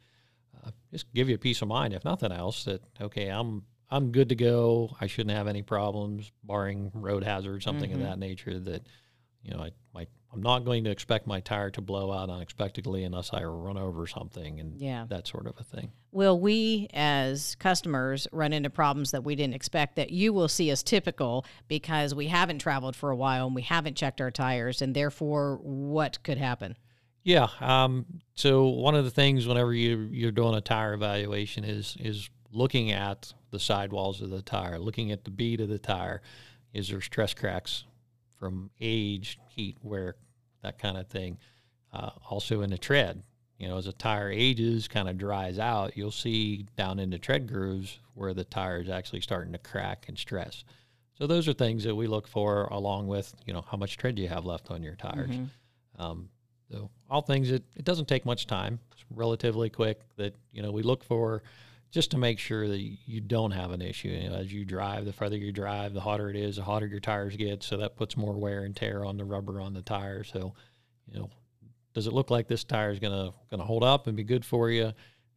uh, 0.65 0.71
just 0.91 1.13
give 1.13 1.29
you 1.29 1.35
a 1.35 1.39
peace 1.39 1.61
of 1.61 1.67
mind, 1.67 1.93
if 1.93 2.03
nothing 2.03 2.31
else, 2.31 2.63
that 2.65 2.81
okay, 2.99 3.27
I'm 3.27 3.63
I'm 3.95 4.11
good 4.11 4.29
to 4.29 4.35
go. 4.35 4.95
I 4.99 5.07
shouldn't 5.07 5.35
have 5.35 5.47
any 5.47 5.61
problems, 5.61 6.31
barring 6.43 6.91
road 6.93 7.23
hazard, 7.23 7.63
something 7.63 7.91
mm-hmm. 7.91 8.01
of 8.01 8.07
that 8.07 8.19
nature. 8.19 8.59
That 8.59 8.85
you 9.41 9.53
know, 9.53 9.61
I 9.61 9.71
my 9.93 10.07
I'm 10.33 10.41
not 10.41 10.65
going 10.65 10.83
to 10.83 10.89
expect 10.89 11.27
my 11.27 11.39
tire 11.39 11.69
to 11.71 11.81
blow 11.81 12.11
out 12.11 12.29
unexpectedly 12.29 13.05
unless 13.05 13.31
I 13.31 13.43
run 13.43 13.77
over 13.77 14.05
something 14.05 14.59
and 14.59 14.81
yeah. 14.81 15.05
that 15.07 15.27
sort 15.27 15.47
of 15.47 15.53
a 15.57 15.63
thing. 15.63 15.93
Will 16.11 16.37
we, 16.37 16.89
as 16.93 17.55
customers, 17.55 18.27
run 18.33 18.51
into 18.51 18.69
problems 18.69 19.11
that 19.11 19.23
we 19.23 19.35
didn't 19.35 19.53
expect 19.53 19.95
that 19.95 20.09
you 20.09 20.33
will 20.33 20.49
see 20.49 20.69
as 20.71 20.83
typical 20.83 21.45
because 21.69 22.13
we 22.13 22.27
haven't 22.27 22.59
traveled 22.59 22.97
for 22.97 23.11
a 23.11 23.15
while 23.15 23.47
and 23.47 23.55
we 23.55 23.61
haven't 23.61 23.95
checked 23.95 24.19
our 24.19 24.31
tires, 24.31 24.81
and 24.81 24.93
therefore, 24.93 25.59
what 25.63 26.21
could 26.23 26.37
happen? 26.37 26.75
Yeah. 27.23 27.47
Um, 27.61 28.05
so 28.35 28.65
one 28.65 28.93
of 28.93 29.05
the 29.05 29.11
things 29.11 29.47
whenever 29.47 29.73
you 29.73 30.09
you're 30.11 30.31
doing 30.31 30.53
a 30.53 30.61
tire 30.61 30.93
evaluation 30.93 31.63
is 31.63 31.95
is 31.99 32.29
looking 32.55 32.91
at 32.91 33.33
the 33.51 33.59
sidewalls 33.59 34.21
of 34.21 34.29
the 34.29 34.41
tire, 34.41 34.79
looking 34.79 35.11
at 35.11 35.25
the 35.25 35.31
bead 35.31 35.61
of 35.61 35.69
the 35.69 35.77
tire. 35.77 36.21
Is 36.73 36.89
there 36.89 37.01
stress 37.01 37.33
cracks 37.33 37.83
from 38.39 38.69
age, 38.81 39.39
heat, 39.49 39.77
wear, 39.81 40.15
that 40.63 40.79
kind 40.79 40.97
of 40.97 41.07
thing? 41.07 41.37
Uh, 41.93 42.11
also 42.29 42.61
in 42.61 42.69
the 42.69 42.77
tread, 42.77 43.23
you 43.57 43.67
know, 43.67 43.77
as 43.77 43.87
a 43.87 43.93
tire 43.93 44.29
ages, 44.29 44.87
kind 44.87 45.07
of 45.07 45.17
dries 45.17 45.59
out, 45.59 45.95
you'll 45.95 46.11
see 46.11 46.65
down 46.77 46.99
in 46.99 47.09
the 47.09 47.19
tread 47.19 47.47
grooves 47.47 47.99
where 48.13 48.33
the 48.33 48.43
tire 48.43 48.81
is 48.81 48.89
actually 48.89 49.21
starting 49.21 49.53
to 49.53 49.59
crack 49.59 50.05
and 50.07 50.17
stress. 50.17 50.63
So 51.17 51.27
those 51.27 51.47
are 51.47 51.53
things 51.53 51.85
that 51.85 51.95
we 51.95 52.07
look 52.07 52.27
for, 52.27 52.65
along 52.65 53.07
with 53.07 53.33
you 53.45 53.53
know 53.53 53.63
how 53.69 53.77
much 53.77 53.95
tread 53.95 54.15
do 54.15 54.21
you 54.21 54.27
have 54.27 54.45
left 54.45 54.71
on 54.71 54.83
your 54.83 54.95
tires. 54.95 55.31
Mm-hmm. 55.31 56.01
Um, 56.01 56.29
so 56.69 56.89
all 57.09 57.21
things 57.21 57.49
that 57.49 57.63
it 57.77 57.85
doesn't 57.85 58.07
take 58.07 58.25
much 58.25 58.47
time. 58.47 58.79
It's 58.91 59.05
relatively 59.09 59.69
quick. 59.69 60.01
That 60.17 60.35
you 60.51 60.61
know 60.61 60.71
we 60.73 60.83
look 60.83 61.03
for 61.05 61.43
just 61.95 62.11
to 62.11 62.17
make 62.17 62.39
sure 62.39 62.67
that 62.67 62.81
you 63.05 63.21
don't 63.21 63.51
have 63.51 63.71
an 63.71 63.81
issue. 63.81 64.09
You 64.09 64.29
know, 64.29 64.35
as 64.35 64.51
you 64.51 64.65
drive, 64.65 65.05
the 65.05 65.13
further 65.13 65.37
you 65.37 65.53
drive, 65.53 65.93
the 65.93 66.01
hotter 66.01 66.29
it 66.29 66.35
is, 66.35 66.57
the 66.57 66.61
hotter 66.61 66.85
your 66.85 66.99
tires 66.99 67.37
get. 67.37 67.63
So 67.63 67.77
that 67.77 67.95
puts 67.95 68.17
more 68.17 68.33
wear 68.33 68.65
and 68.65 68.75
tear 68.75 69.05
on 69.05 69.15
the 69.15 69.23
rubber 69.23 69.61
on 69.61 69.73
the 69.73 69.81
tire. 69.81 70.25
So, 70.25 70.53
you 71.09 71.17
know, 71.17 71.29
does 71.93 72.05
it 72.05 72.11
look 72.11 72.29
like 72.29 72.49
this 72.49 72.65
tire 72.65 72.91
is 72.91 72.99
gonna 72.99 73.31
gonna 73.49 73.63
hold 73.63 73.81
up 73.81 74.07
and 74.07 74.17
be 74.17 74.25
good 74.25 74.43
for 74.43 74.69
you, 74.69 74.91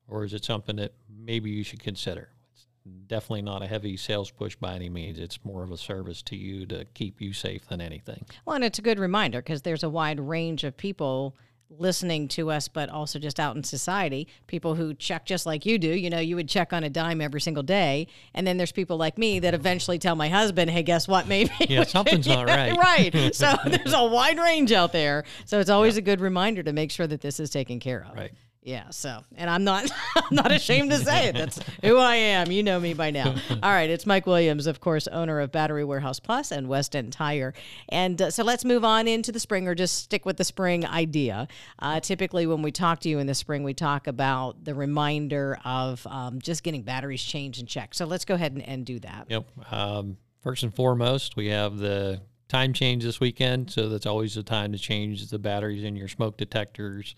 or 0.09 0.25
is 0.25 0.35
it 0.35 0.45
something 0.45 0.75
that 0.77 0.95
maybe 1.09 1.49
you 1.49 1.63
should 1.63 1.81
consider? 1.81 2.29
It's 2.53 2.67
definitely 3.07 3.43
not 3.43 3.63
a 3.63 3.69
heavy 3.69 3.97
sales 3.97 4.33
push 4.33 4.57
by 4.57 4.75
any 4.75 4.89
means. 4.89 5.21
It's 5.21 5.39
more 5.45 5.63
of 5.63 5.71
a 5.71 5.77
service 5.77 6.23
to 6.23 6.37
you 6.37 6.67
to 6.67 6.85
keep 6.87 7.21
you 7.21 7.33
safe 7.33 7.69
than 7.69 7.81
anything. 7.81 8.27
Well, 8.45 8.57
and 8.57 8.65
it's 8.65 8.81
a 8.81 8.83
good 8.83 8.99
reminder 8.99 9.39
because 9.41 9.63
there's 9.63 9.85
a 9.85 9.89
wide 9.89 10.19
range 10.19 10.65
of 10.65 10.77
people 10.77 11.37
listening 11.71 12.29
to 12.29 12.51
us, 12.51 12.69
but 12.69 12.89
also 12.89 13.19
just 13.19 13.39
out 13.39 13.57
in 13.57 13.63
society, 13.63 14.27
people 14.47 14.75
who 14.75 14.95
check 14.95 15.27
just 15.27 15.47
like 15.47 15.67
you 15.67 15.79
do. 15.79 15.89
You 15.89 16.11
know, 16.11 16.19
you 16.19 16.37
would 16.37 16.49
check 16.49 16.73
on 16.73 16.85
a 16.85 16.91
dime 16.91 17.21
every 17.21 17.41
single 17.41 17.63
day. 17.63 18.07
And 18.35 18.47
then 18.47 18.57
there's 18.57 18.73
people 18.73 18.97
like 18.97 19.19
me 19.19 19.39
that 19.41 19.55
eventually 19.55 19.99
tell 19.99 20.17
my 20.17 20.29
husband, 20.29 20.71
hey, 20.71 20.83
guess 20.83 21.07
what? 21.07 21.27
Maybe. 21.29 21.51
Yeah, 21.69 21.85
something's 21.85 22.27
not 22.27 22.47
right. 22.47 22.77
right. 23.15 23.35
So 23.35 23.55
there's 23.67 23.95
a 23.95 24.05
wide 24.05 24.39
range 24.39 24.73
out 24.73 24.93
there. 24.93 25.25
So 25.45 25.61
it's 25.61 25.71
always 25.71 25.97
yeah. 25.97 26.01
a 26.01 26.03
good 26.03 26.21
reminder 26.21 26.63
to 26.63 26.73
make 26.73 26.91
sure 26.91 27.07
that 27.07 27.21
this 27.21 27.41
is 27.41 27.51
taken 27.51 27.81
care 27.81 28.07
of. 28.09 28.17
Right. 28.17 28.33
Yeah, 28.69 28.91
so 28.91 29.25
and 29.35 29.49
I'm 29.49 29.65
not 29.65 29.91
I'm 30.15 30.25
not 30.31 30.53
ashamed 30.53 30.91
to 30.91 30.99
say 30.99 31.29
it. 31.29 31.35
That's 31.35 31.59
who 31.83 31.97
I 31.97 32.17
am. 32.17 32.53
You 32.53 32.63
know 32.63 32.79
me 32.79 32.93
by 32.93 33.11
now. 33.11 33.35
All 33.63 33.71
right, 33.71 33.89
it's 33.89 34.05
Mike 34.05 34.27
Williams, 34.27 34.67
of 34.67 34.79
course, 34.81 35.09
owner 35.09 35.41
of 35.41 35.51
Battery 35.51 35.85
Warehouse 35.85 36.21
Plus 36.21 36.53
and 36.53 36.69
West 36.69 36.95
End 36.95 37.11
Tire. 37.11 37.55
And 37.89 38.21
uh, 38.21 38.31
so 38.31 38.45
let's 38.45 38.67
move 38.67 38.85
on 38.85 39.09
into 39.09 39.33
the 39.33 39.41
spring, 39.41 39.67
or 39.67 39.75
just 39.75 40.05
stick 40.05 40.27
with 40.27 40.37
the 40.37 40.45
spring 40.45 40.85
idea. 40.85 41.49
Uh, 41.79 42.01
typically, 42.01 42.47
when 42.47 42.61
we 42.61 42.71
talk 42.71 43.01
to 43.01 43.09
you 43.09 43.19
in 43.21 43.27
the 43.27 43.35
spring, 43.35 43.63
we 43.63 43.73
talk 43.73 44.07
about 44.07 44.63
the 44.67 44.75
reminder 44.75 45.59
of 45.65 46.07
um, 46.07 46.39
just 46.39 46.63
getting 46.63 46.83
batteries 46.83 47.23
changed 47.23 47.61
and 47.61 47.69
checked. 47.69 47.97
So 47.97 48.05
let's 48.05 48.27
go 48.27 48.35
ahead 48.35 48.53
and, 48.53 48.61
and 48.69 48.85
do 48.85 48.99
that. 48.99 49.29
Yep. 49.31 49.73
Um, 49.73 50.19
first 50.43 50.63
and 50.63 50.75
foremost, 50.75 51.37
we 51.37 51.47
have 51.47 51.79
the 51.79 52.21
time 52.49 52.75
change 52.75 53.03
this 53.03 53.19
weekend, 53.19 53.71
so 53.71 53.89
that's 53.89 54.05
always 54.05 54.35
the 54.35 54.43
time 54.43 54.73
to 54.73 54.79
change 54.79 55.27
the 55.29 55.39
batteries 55.39 55.85
in 55.85 55.97
your 55.97 56.09
smoke 56.09 56.37
detectors 56.37 57.15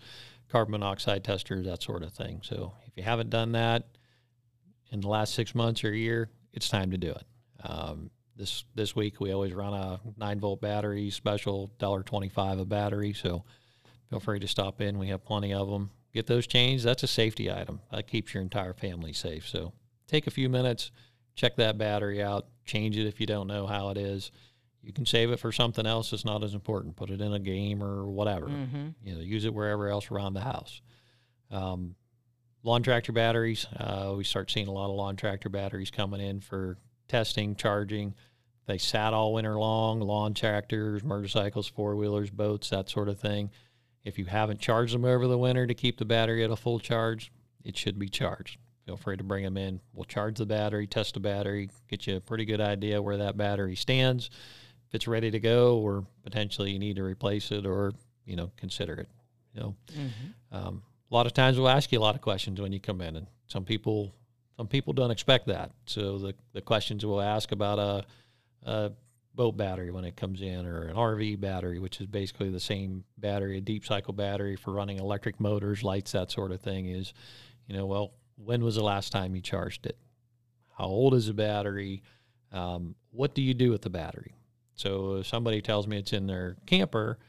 carbon 0.51 0.71
monoxide 0.71 1.23
testers, 1.23 1.65
that 1.65 1.81
sort 1.81 2.03
of 2.03 2.11
thing. 2.11 2.41
So 2.43 2.73
if 2.85 2.93
you 2.97 3.03
haven't 3.03 3.29
done 3.29 3.53
that 3.53 3.85
in 4.91 4.99
the 4.99 5.07
last 5.07 5.33
six 5.33 5.55
months 5.55 5.83
or 5.83 5.91
a 5.91 5.97
year, 5.97 6.29
it's 6.53 6.67
time 6.69 6.91
to 6.91 6.97
do 6.97 7.11
it. 7.11 7.23
Um, 7.63 8.11
this 8.35 8.65
this 8.75 8.95
week 8.95 9.19
we 9.19 9.31
always 9.31 9.53
run 9.53 9.73
a 9.73 9.99
nine 10.17 10.39
volt 10.39 10.61
battery 10.61 11.09
special, 11.09 11.71
dollar 11.77 12.03
twenty 12.03 12.29
five 12.29 12.59
a 12.59 12.65
battery. 12.65 13.13
So 13.13 13.43
feel 14.09 14.19
free 14.19 14.39
to 14.39 14.47
stop 14.47 14.81
in. 14.81 14.99
We 14.99 15.07
have 15.07 15.23
plenty 15.23 15.53
of 15.53 15.69
them. 15.69 15.91
Get 16.13 16.27
those 16.27 16.47
changed. 16.47 16.83
That's 16.83 17.03
a 17.03 17.07
safety 17.07 17.51
item. 17.51 17.79
That 17.91 18.07
keeps 18.07 18.33
your 18.33 18.43
entire 18.43 18.73
family 18.73 19.13
safe. 19.13 19.47
So 19.47 19.73
take 20.07 20.27
a 20.27 20.31
few 20.31 20.49
minutes, 20.49 20.91
check 21.35 21.55
that 21.55 21.77
battery 21.77 22.21
out, 22.21 22.47
change 22.65 22.97
it 22.97 23.07
if 23.07 23.19
you 23.21 23.25
don't 23.25 23.47
know 23.47 23.67
how 23.67 23.89
it 23.89 23.97
is 23.97 24.31
you 24.83 24.93
can 24.93 25.05
save 25.05 25.31
it 25.31 25.39
for 25.39 25.51
something 25.51 25.85
else 25.85 26.11
that's 26.11 26.25
not 26.25 26.43
as 26.43 26.53
important. 26.53 26.95
Put 26.95 27.09
it 27.09 27.21
in 27.21 27.33
a 27.33 27.39
game 27.39 27.83
or 27.83 28.05
whatever. 28.07 28.47
Mm-hmm. 28.47 28.87
You 29.03 29.15
know, 29.15 29.21
use 29.21 29.45
it 29.45 29.53
wherever 29.53 29.87
else 29.89 30.09
around 30.09 30.33
the 30.33 30.41
house. 30.41 30.81
Um, 31.51 31.95
lawn 32.63 32.81
tractor 32.81 33.11
batteries. 33.11 33.67
Uh, 33.75 34.13
we 34.17 34.23
start 34.23 34.49
seeing 34.49 34.67
a 34.67 34.71
lot 34.71 34.89
of 34.89 34.95
lawn 34.95 35.15
tractor 35.15 35.49
batteries 35.49 35.91
coming 35.91 36.21
in 36.21 36.39
for 36.39 36.77
testing, 37.07 37.55
charging. 37.55 38.15
They 38.65 38.79
sat 38.79 39.13
all 39.13 39.33
winter 39.33 39.57
long. 39.59 39.99
Lawn 39.99 40.33
tractors, 40.33 41.03
motorcycles, 41.03 41.67
four 41.67 41.95
wheelers, 41.95 42.31
boats, 42.31 42.69
that 42.69 42.89
sort 42.89 43.09
of 43.09 43.19
thing. 43.19 43.51
If 44.03 44.17
you 44.17 44.25
haven't 44.25 44.59
charged 44.59 44.95
them 44.95 45.05
over 45.05 45.27
the 45.27 45.37
winter 45.37 45.67
to 45.67 45.75
keep 45.75 45.99
the 45.99 46.05
battery 46.05 46.43
at 46.43 46.49
a 46.49 46.55
full 46.55 46.79
charge, 46.79 47.31
it 47.63 47.77
should 47.77 47.99
be 47.99 48.09
charged. 48.09 48.57
Feel 48.87 48.97
free 48.97 49.15
to 49.15 49.23
bring 49.23 49.43
them 49.43 49.57
in. 49.57 49.79
We'll 49.93 50.05
charge 50.05 50.39
the 50.39 50.47
battery, 50.47 50.87
test 50.87 51.13
the 51.13 51.19
battery, 51.19 51.69
get 51.87 52.07
you 52.07 52.15
a 52.15 52.19
pretty 52.19 52.45
good 52.45 52.61
idea 52.61 52.99
where 52.99 53.17
that 53.17 53.37
battery 53.37 53.75
stands 53.75 54.31
if 54.91 54.95
it's 54.95 55.07
ready 55.07 55.31
to 55.31 55.39
go, 55.39 55.77
or 55.77 56.05
potentially 56.23 56.71
you 56.71 56.79
need 56.79 56.97
to 56.97 57.03
replace 57.03 57.49
it, 57.51 57.65
or 57.65 57.93
you 58.25 58.35
know 58.35 58.51
consider 58.57 58.95
it. 58.95 59.07
You 59.53 59.61
know, 59.61 59.75
mm-hmm. 59.93 60.55
um, 60.55 60.83
a 61.09 61.15
lot 61.15 61.25
of 61.25 61.33
times 61.33 61.57
we'll 61.57 61.69
ask 61.69 61.91
you 61.93 61.99
a 61.99 62.01
lot 62.01 62.15
of 62.15 62.21
questions 62.21 62.59
when 62.59 62.73
you 62.73 62.79
come 62.81 62.99
in, 62.99 63.15
and 63.15 63.27
some 63.47 63.63
people 63.63 64.13
some 64.57 64.67
people 64.67 64.91
don't 64.91 65.11
expect 65.11 65.47
that. 65.47 65.71
So 65.85 66.17
the 66.17 66.35
the 66.51 66.61
questions 66.61 67.05
we'll 67.05 67.21
ask 67.21 67.53
about 67.53 67.79
a, 67.79 68.05
a 68.69 68.91
boat 69.33 69.55
battery 69.55 69.91
when 69.91 70.03
it 70.03 70.17
comes 70.17 70.41
in, 70.41 70.65
or 70.65 70.89
an 70.89 70.95
RV 70.97 71.39
battery, 71.39 71.79
which 71.79 72.01
is 72.01 72.07
basically 72.07 72.49
the 72.49 72.59
same 72.59 73.05
battery, 73.17 73.59
a 73.59 73.61
deep 73.61 73.85
cycle 73.85 74.13
battery 74.13 74.57
for 74.57 74.73
running 74.73 74.99
electric 74.99 75.39
motors, 75.39 75.83
lights, 75.85 76.11
that 76.11 76.31
sort 76.31 76.51
of 76.51 76.59
thing. 76.59 76.87
Is 76.87 77.13
you 77.65 77.77
know, 77.77 77.85
well, 77.85 78.11
when 78.35 78.61
was 78.61 78.75
the 78.75 78.83
last 78.83 79.13
time 79.13 79.35
you 79.35 79.41
charged 79.41 79.85
it? 79.85 79.97
How 80.77 80.87
old 80.87 81.13
is 81.13 81.27
the 81.27 81.33
battery? 81.33 82.03
Um, 82.51 82.95
what 83.11 83.33
do 83.33 83.41
you 83.41 83.53
do 83.53 83.71
with 83.71 83.83
the 83.83 83.89
battery? 83.89 84.33
So 84.81 85.17
if 85.17 85.27
somebody 85.27 85.61
tells 85.61 85.85
me 85.85 85.99
it's 85.99 86.11
in 86.11 86.25
their 86.25 86.57
camper 86.65 87.19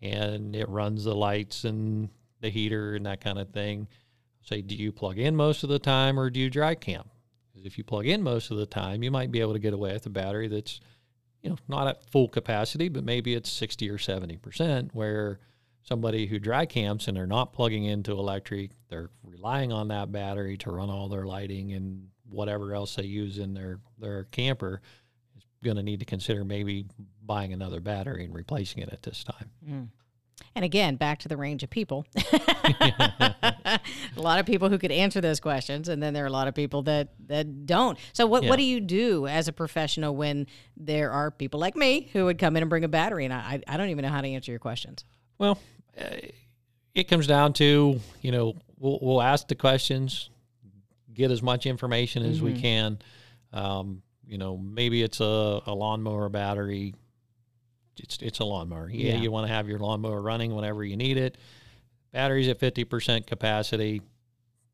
and 0.00 0.54
it 0.54 0.68
runs 0.68 1.02
the 1.02 1.14
lights 1.14 1.64
and 1.64 2.08
the 2.40 2.50
heater 2.50 2.94
and 2.94 3.04
that 3.06 3.20
kind 3.20 3.38
of 3.38 3.50
thing, 3.50 3.88
say, 4.42 4.62
do 4.62 4.76
you 4.76 4.92
plug 4.92 5.18
in 5.18 5.34
most 5.34 5.64
of 5.64 5.68
the 5.68 5.80
time 5.80 6.20
or 6.20 6.30
do 6.30 6.38
you 6.38 6.48
dry 6.48 6.76
camp? 6.76 7.08
Because 7.48 7.66
if 7.66 7.76
you 7.76 7.82
plug 7.82 8.06
in 8.06 8.22
most 8.22 8.52
of 8.52 8.58
the 8.58 8.66
time, 8.66 9.02
you 9.02 9.10
might 9.10 9.32
be 9.32 9.40
able 9.40 9.54
to 9.54 9.58
get 9.58 9.74
away 9.74 9.92
with 9.92 10.06
a 10.06 10.10
battery 10.10 10.46
that's, 10.46 10.78
you 11.42 11.50
know, 11.50 11.56
not 11.66 11.88
at 11.88 12.08
full 12.10 12.28
capacity, 12.28 12.88
but 12.88 13.02
maybe 13.02 13.34
it's 13.34 13.50
60 13.50 13.90
or 13.90 13.98
70%, 13.98 14.90
where 14.92 15.40
somebody 15.82 16.28
who 16.28 16.38
dry 16.38 16.64
camps 16.64 17.08
and 17.08 17.16
they're 17.16 17.26
not 17.26 17.52
plugging 17.52 17.86
into 17.86 18.12
electric, 18.12 18.70
they're 18.88 19.10
relying 19.24 19.72
on 19.72 19.88
that 19.88 20.12
battery 20.12 20.56
to 20.58 20.70
run 20.70 20.88
all 20.88 21.08
their 21.08 21.26
lighting 21.26 21.72
and 21.72 22.06
whatever 22.28 22.72
else 22.72 22.94
they 22.94 23.02
use 23.02 23.38
in 23.38 23.52
their, 23.52 23.80
their 23.98 24.24
camper 24.24 24.80
going 25.62 25.76
to 25.76 25.82
need 25.82 26.00
to 26.00 26.06
consider 26.06 26.44
maybe 26.44 26.86
buying 27.24 27.52
another 27.52 27.80
battery 27.80 28.24
and 28.24 28.34
replacing 28.34 28.82
it 28.82 28.90
at 28.92 29.02
this 29.02 29.24
time. 29.24 29.50
Mm. 29.68 29.88
And 30.54 30.64
again, 30.64 30.96
back 30.96 31.20
to 31.20 31.28
the 31.28 31.36
range 31.36 31.62
of 31.62 31.70
people. 31.70 32.06
a 32.32 33.80
lot 34.16 34.40
of 34.40 34.46
people 34.46 34.68
who 34.68 34.78
could 34.78 34.90
answer 34.90 35.20
those 35.20 35.38
questions, 35.38 35.88
and 35.88 36.02
then 36.02 36.14
there 36.14 36.24
are 36.24 36.28
a 36.28 36.32
lot 36.32 36.48
of 36.48 36.54
people 36.54 36.82
that 36.82 37.08
that 37.26 37.66
don't. 37.66 37.98
So, 38.12 38.26
what 38.26 38.42
yeah. 38.42 38.48
what 38.48 38.56
do 38.56 38.62
you 38.62 38.80
do 38.80 39.26
as 39.26 39.48
a 39.48 39.52
professional 39.52 40.16
when 40.16 40.46
there 40.76 41.12
are 41.12 41.30
people 41.30 41.60
like 41.60 41.76
me 41.76 42.08
who 42.12 42.24
would 42.24 42.38
come 42.38 42.56
in 42.56 42.62
and 42.62 42.70
bring 42.70 42.84
a 42.84 42.88
battery, 42.88 43.24
and 43.24 43.34
I 43.34 43.60
I 43.68 43.76
don't 43.76 43.90
even 43.90 44.02
know 44.02 44.08
how 44.08 44.22
to 44.22 44.28
answer 44.28 44.50
your 44.50 44.58
questions. 44.58 45.04
Well, 45.38 45.58
uh, 45.98 46.16
it 46.94 47.04
comes 47.04 47.26
down 47.26 47.52
to 47.54 48.00
you 48.22 48.32
know 48.32 48.56
we'll, 48.78 48.98
we'll 49.00 49.22
ask 49.22 49.46
the 49.46 49.54
questions, 49.54 50.30
get 51.12 51.30
as 51.30 51.42
much 51.42 51.66
information 51.66 52.24
as 52.24 52.36
mm-hmm. 52.36 52.46
we 52.46 52.60
can. 52.60 52.98
Um, 53.52 54.02
you 54.30 54.38
know, 54.38 54.56
maybe 54.56 55.02
it's 55.02 55.20
a, 55.20 55.60
a 55.66 55.74
lawnmower 55.74 56.28
battery. 56.28 56.94
It's 57.98 58.16
it's 58.22 58.38
a 58.38 58.44
lawnmower. 58.44 58.88
Yeah, 58.88 59.14
yeah. 59.14 59.20
you 59.20 59.32
want 59.32 59.48
to 59.48 59.52
have 59.52 59.68
your 59.68 59.80
lawnmower 59.80 60.22
running 60.22 60.54
whenever 60.54 60.84
you 60.84 60.96
need 60.96 61.16
it. 61.16 61.36
Batteries 62.12 62.48
at 62.48 62.60
fifty 62.60 62.84
percent 62.84 63.26
capacity. 63.26 64.02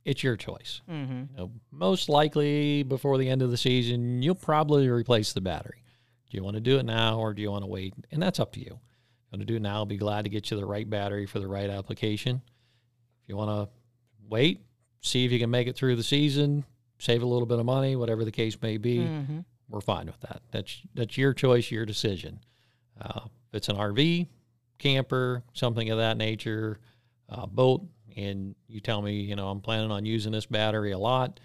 It's 0.05 0.23
your 0.23 0.37
choice. 0.37 0.83
Mm-hmm. 0.88 1.12
You 1.12 1.37
know, 1.37 1.51
most 1.73 2.09
likely 2.11 2.83
before 2.83 3.16
the 3.19 3.29
end 3.29 3.40
of 3.40 3.51
the 3.51 3.57
season, 3.57 4.23
you'll 4.23 4.37
probably 4.37 4.88
replace 4.88 5.33
the 5.33 5.40
battery. 5.40 5.83
Do 6.31 6.37
you 6.37 6.45
want 6.45 6.55
to 6.55 6.61
do 6.61 6.79
it 6.79 6.85
now 6.85 7.19
or 7.19 7.33
do 7.33 7.40
you 7.40 7.51
want 7.51 7.64
to 7.64 7.69
wait? 7.69 7.95
And 8.12 8.23
that's 8.23 8.38
up 8.38 8.53
to 8.53 8.61
you. 8.61 8.66
If 8.66 8.71
you 8.73 9.38
want 9.38 9.40
to 9.40 9.47
do 9.47 9.57
it 9.57 9.62
now, 9.62 9.77
I'll 9.77 9.87
be 9.87 9.97
glad 9.97 10.25
to 10.25 10.31
get 10.31 10.51
you 10.51 10.59
the 10.59 10.66
right 10.66 10.88
battery 10.88 11.27
for 11.27 11.40
the 11.40 11.49
right 11.49 11.71
application. 11.71 12.40
If 13.25 13.29
you 13.29 13.37
want 13.37 13.51
to 13.51 13.75
wait, 14.29 14.61
see 15.01 15.25
if 15.25 15.33
you 15.33 15.40
can 15.40 15.51
make 15.51 15.66
it 15.66 15.75
through 15.75 15.97
the 15.97 16.05
season, 16.05 16.64
save 16.98 17.22
a 17.22 17.26
little 17.26 17.46
bit 17.46 17.59
of 17.59 17.66
money, 17.66 17.96
whatever 17.96 18.24
the 18.24 18.32
case 18.32 18.61
may 18.62 18.76
be, 18.76 18.98
mm-hmm. 18.98 19.40
we're 19.68 19.80
fine 19.80 20.06
with 20.06 20.20
that. 20.20 20.42
That's 20.50 20.80
that's 20.94 21.18
your 21.18 21.32
choice, 21.32 21.70
your 21.70 21.87
decision. 21.87 22.40
Uh, 23.00 23.20
if 23.24 23.54
it's 23.54 23.68
an 23.68 23.76
RV, 23.76 24.28
camper, 24.78 25.42
something 25.52 25.90
of 25.90 25.98
that 25.98 26.16
nature, 26.16 26.80
uh, 27.28 27.46
boat, 27.46 27.82
and 28.16 28.54
you 28.66 28.80
tell 28.80 29.02
me, 29.02 29.20
you 29.20 29.37
know, 29.37 29.48
I'm 29.48 29.61
planning 29.61 29.90
on 29.90 30.06
using 30.06 30.32
this 30.32 30.46
battery 30.46 30.92
a 30.92 30.98
lot, 30.98 31.38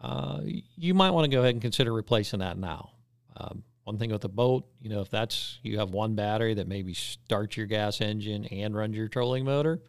uh, 0.00 0.40
you 0.44 0.94
might 0.94 1.10
want 1.10 1.24
to 1.24 1.30
go 1.30 1.40
ahead 1.40 1.54
and 1.54 1.62
consider 1.62 1.92
replacing 1.92 2.38
that 2.38 2.56
now. 2.56 2.90
Um, 3.36 3.64
one 3.84 3.98
thing 3.98 4.10
with 4.10 4.20
the 4.20 4.28
boat, 4.28 4.66
you 4.80 4.90
know, 4.90 5.00
if 5.00 5.10
that's 5.10 5.58
you 5.62 5.78
have 5.78 5.90
one 5.90 6.14
battery 6.14 6.54
that 6.54 6.68
maybe 6.68 6.94
starts 6.94 7.56
your 7.56 7.66
gas 7.66 8.00
engine 8.00 8.44
and 8.46 8.76
runs 8.76 8.94
your 8.94 9.08
trolling 9.08 9.44
motor, 9.44 9.80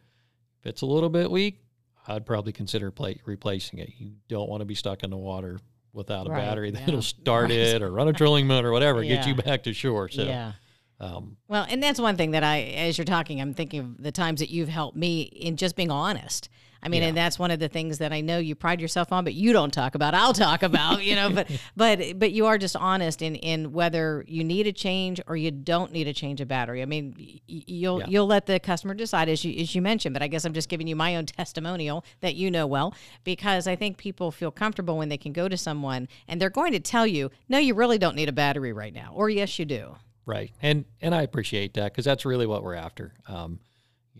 if 0.61 0.65
it's 0.65 0.81
a 0.81 0.85
little 0.85 1.09
bit 1.09 1.29
weak, 1.29 1.61
I'd 2.09 2.25
probably 2.25 2.51
consider 2.51 2.91
play, 2.91 3.21
replacing 3.25 3.79
it. 3.79 3.91
You 3.97 4.13
don't 4.27 4.49
want 4.49 4.61
to 4.61 4.65
be 4.65 4.75
stuck 4.75 5.03
in 5.03 5.11
the 5.11 5.17
water 5.17 5.59
without 5.93 6.27
a 6.27 6.31
right, 6.31 6.45
battery 6.45 6.71
that'll 6.71 6.95
yeah. 6.95 6.99
start 7.01 7.43
right. 7.43 7.51
it 7.51 7.81
or 7.81 7.91
run 7.91 8.07
a 8.07 8.13
trolling 8.13 8.47
motor 8.47 8.69
or 8.69 8.71
whatever, 8.71 9.03
yeah. 9.03 9.15
get 9.15 9.27
you 9.27 9.35
back 9.35 9.63
to 9.63 9.73
shore. 9.73 10.09
So, 10.09 10.23
yeah. 10.23 10.53
Um, 10.99 11.37
well, 11.47 11.65
and 11.69 11.81
that's 11.81 11.99
one 11.99 12.17
thing 12.17 12.31
that 12.31 12.43
I, 12.43 12.61
as 12.61 12.97
you're 12.97 13.05
talking, 13.05 13.39
I'm 13.39 13.53
thinking 13.53 13.79
of 13.79 14.03
the 14.03 14.11
times 14.11 14.41
that 14.41 14.49
you've 14.49 14.69
helped 14.69 14.97
me 14.97 15.21
in 15.21 15.55
just 15.55 15.75
being 15.75 15.91
honest. 15.91 16.49
I 16.81 16.89
mean, 16.89 17.01
yeah. 17.01 17.09
and 17.09 17.17
that's 17.17 17.37
one 17.37 17.51
of 17.51 17.59
the 17.59 17.67
things 17.67 17.97
that 17.97 18.13
I 18.13 18.21
know 18.21 18.37
you 18.37 18.55
pride 18.55 18.79
yourself 18.79 19.11
on, 19.11 19.23
but 19.23 19.33
you 19.33 19.51
don't 19.51 19.71
talk 19.71 19.95
about. 19.95 20.13
I'll 20.13 20.33
talk 20.33 20.63
about, 20.63 21.03
you 21.03 21.15
know, 21.15 21.29
but 21.29 21.49
but 21.75 22.17
but 22.17 22.31
you 22.31 22.45
are 22.45 22.57
just 22.57 22.75
honest 22.75 23.21
in 23.21 23.35
in 23.35 23.71
whether 23.73 24.23
you 24.27 24.43
need 24.43 24.67
a 24.67 24.71
change 24.71 25.19
or 25.27 25.35
you 25.35 25.51
don't 25.51 25.91
need 25.91 26.07
a 26.07 26.13
change 26.13 26.39
of 26.41 26.47
battery. 26.47 26.81
I 26.81 26.85
mean, 26.85 27.41
you'll 27.47 27.99
yeah. 27.99 28.05
you'll 28.07 28.27
let 28.27 28.45
the 28.45 28.59
customer 28.59 28.93
decide 28.93 29.29
as 29.29 29.43
you 29.43 29.61
as 29.61 29.75
you 29.75 29.81
mentioned, 29.81 30.13
but 30.13 30.21
I 30.21 30.27
guess 30.27 30.45
I'm 30.45 30.53
just 30.53 30.69
giving 30.69 30.87
you 30.87 30.95
my 30.95 31.15
own 31.15 31.25
testimonial 31.25 32.05
that 32.21 32.35
you 32.35 32.49
know 32.49 32.65
well 32.65 32.95
because 33.23 33.67
I 33.67 33.75
think 33.75 33.97
people 33.97 34.31
feel 34.31 34.51
comfortable 34.51 34.97
when 34.97 35.09
they 35.09 35.17
can 35.17 35.33
go 35.33 35.49
to 35.49 35.57
someone 35.57 36.07
and 36.27 36.41
they're 36.41 36.49
going 36.49 36.71
to 36.73 36.79
tell 36.79 37.05
you, 37.05 37.29
no, 37.49 37.57
you 37.57 37.73
really 37.73 37.97
don't 37.97 38.15
need 38.15 38.29
a 38.29 38.33
battery 38.33 38.73
right 38.73 38.93
now, 38.93 39.11
or 39.13 39.29
yes, 39.29 39.59
you 39.59 39.65
do. 39.65 39.95
Right, 40.25 40.51
and 40.61 40.85
and 41.01 41.13
I 41.15 41.23
appreciate 41.23 41.73
that 41.73 41.91
because 41.91 42.05
that's 42.05 42.23
really 42.23 42.45
what 42.45 42.63
we're 42.63 42.75
after. 42.75 43.15
Um, 43.27 43.59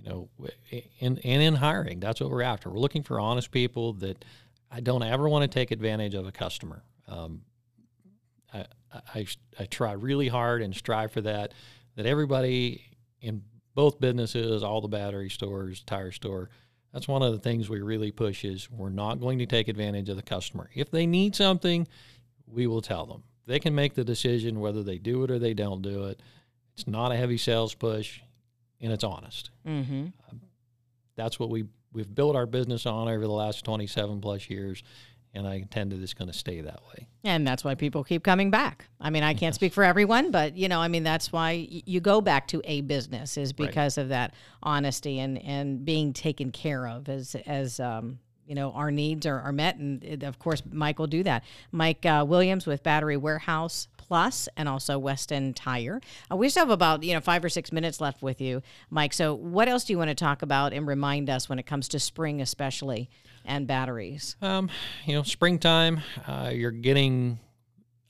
you 0.02 0.10
know, 0.10 0.30
and 1.02 1.20
and 1.24 1.42
in 1.42 1.56
hiring, 1.56 2.00
that's 2.00 2.22
what 2.22 2.30
we're 2.30 2.42
after. 2.42 2.70
We're 2.70 2.80
looking 2.80 3.04
for 3.04 3.20
honest 3.20 3.52
people 3.52 3.94
that 3.94 4.24
I 4.72 4.80
don't 4.80 5.04
ever 5.04 5.28
want 5.28 5.44
to 5.44 5.48
take 5.48 5.72
advantage 5.72 6.14
of 6.14 6.28
a 6.28 6.32
customer. 6.32 6.84
Um, 7.08 7.42
I, 8.54 8.66
I, 9.14 9.28
I 9.60 9.66
try 9.66 9.94
really 9.94 10.28
hard 10.28 10.62
and 10.62 10.76
strive 10.76 11.12
for 11.12 11.22
that. 11.22 11.54
That 11.96 12.06
everybody 12.06 12.84
in 13.22 13.42
both 13.76 14.00
businesses, 14.00 14.64
all 14.64 14.82
the 14.82 14.88
battery 14.88 15.30
stores, 15.30 15.84
tire 15.84 16.12
store, 16.12 16.50
that's 16.94 17.08
one 17.08 17.22
of 17.22 17.32
the 17.32 17.40
things 17.40 17.70
we 17.70 17.82
really 17.82 18.12
push 18.12 18.44
is 18.44 18.70
we're 18.72 18.90
not 18.90 19.20
going 19.20 19.40
to 19.40 19.46
take 19.46 19.68
advantage 19.68 20.10
of 20.10 20.16
the 20.16 20.24
customer. 20.24 20.70
If 20.74 20.92
they 20.92 21.06
need 21.06 21.36
something, 21.36 21.88
we 22.48 22.68
will 22.68 22.82
tell 22.82 23.06
them. 23.06 23.24
They 23.46 23.60
can 23.60 23.76
make 23.76 23.96
the 23.96 24.04
decision 24.04 24.60
whether 24.60 24.84
they 24.84 24.98
do 24.98 25.24
it 25.24 25.32
or 25.32 25.40
they 25.40 25.54
don't 25.54 25.82
do 25.82 26.06
it. 26.06 26.22
It's 26.74 26.88
not 26.88 27.12
a 27.12 27.16
heavy 27.16 27.38
sales 27.38 27.74
push, 27.76 28.22
and 28.82 28.92
it's 28.92 29.04
honest. 29.04 29.52
Mm-hmm. 29.68 30.08
Um, 30.30 30.42
that's 31.16 31.40
what 31.40 31.50
we 31.50 31.66
we've 31.92 32.14
built 32.14 32.36
our 32.36 32.46
business 32.46 32.86
on 32.86 33.08
over 33.08 33.22
the 33.22 33.32
last 33.32 33.66
27 33.66 34.22
plus 34.22 34.50
years, 34.50 34.84
and 35.34 35.48
I 35.48 35.56
intend 35.56 35.92
that 35.92 36.02
it's 36.02 36.14
going 36.14 36.30
to 36.30 36.38
stay 36.38 36.62
that 36.62 36.80
way. 36.94 37.08
And 37.24 37.46
that's 37.46 37.64
why 37.64 37.76
people 37.76 38.04
keep 38.04 38.24
coming 38.24 38.52
back. 38.52 38.88
I 39.02 39.10
mean, 39.10 39.24
I 39.24 39.34
can't 39.34 39.56
speak 39.56 39.74
for 39.74 39.84
everyone, 39.84 40.32
but 40.32 40.56
you 40.56 40.68
know, 40.68 40.80
I 40.80 40.88
mean, 40.88 41.04
that's 41.04 41.32
why 41.32 41.68
you 41.70 42.00
go 42.00 42.22
back 42.22 42.48
to 42.50 42.62
a 42.64 42.82
business 42.82 43.38
is 43.38 43.54
because 43.54 43.98
right. 43.98 44.04
of 44.04 44.10
that 44.10 44.34
honesty 44.64 45.20
and 45.20 45.38
and 45.44 45.84
being 45.84 46.14
taken 46.14 46.52
care 46.52 46.88
of 46.88 47.10
as 47.10 47.36
as 47.46 47.80
um, 47.80 48.20
you 48.50 48.56
know 48.56 48.72
our 48.72 48.92
needs 48.92 49.26
are, 49.26 49.40
are 49.40 49.54
met 49.54 49.78
and 49.78 50.04
it, 50.04 50.24
of 50.24 50.40
course 50.40 50.62
mike 50.72 51.00
will 51.00 51.08
do 51.08 51.24
that 51.24 51.44
mike 51.72 52.06
uh, 52.06 52.26
williams 52.28 52.66
with 52.66 52.84
battery 52.84 53.16
warehouse 53.16 53.88
plus 53.98 54.50
and 54.58 54.68
also 54.68 55.00
west 55.00 55.32
end 55.32 55.56
tire 55.56 56.02
uh, 56.32 56.36
we 56.36 56.50
still 56.50 56.64
have 56.64 56.70
about 56.70 57.04
you 57.04 57.14
know 57.14 57.22
five 57.22 57.46
or 57.46 57.50
six 57.50 57.72
minutes 57.72 58.02
left 58.02 58.22
with 58.22 58.42
you 58.42 58.62
mike 58.90 59.14
so 59.14 59.34
what 59.34 59.70
else 59.70 59.86
do 59.86 59.94
you 59.94 59.98
want 59.98 60.10
to 60.10 60.16
talk 60.16 60.42
about 60.42 60.74
and 60.74 60.88
remind 60.88 61.30
us 61.30 61.48
when 61.48 61.60
it 61.60 61.66
comes 61.66 61.88
to 61.88 62.00
spring 62.00 62.42
especially 62.42 63.10
and 63.46 63.68
batteries? 63.68 64.36
Um, 64.42 64.70
you 65.06 65.16
know, 65.16 65.24
springtime, 65.24 66.02
uh, 66.28 66.52
you're 66.54 66.72
getting 66.72 67.40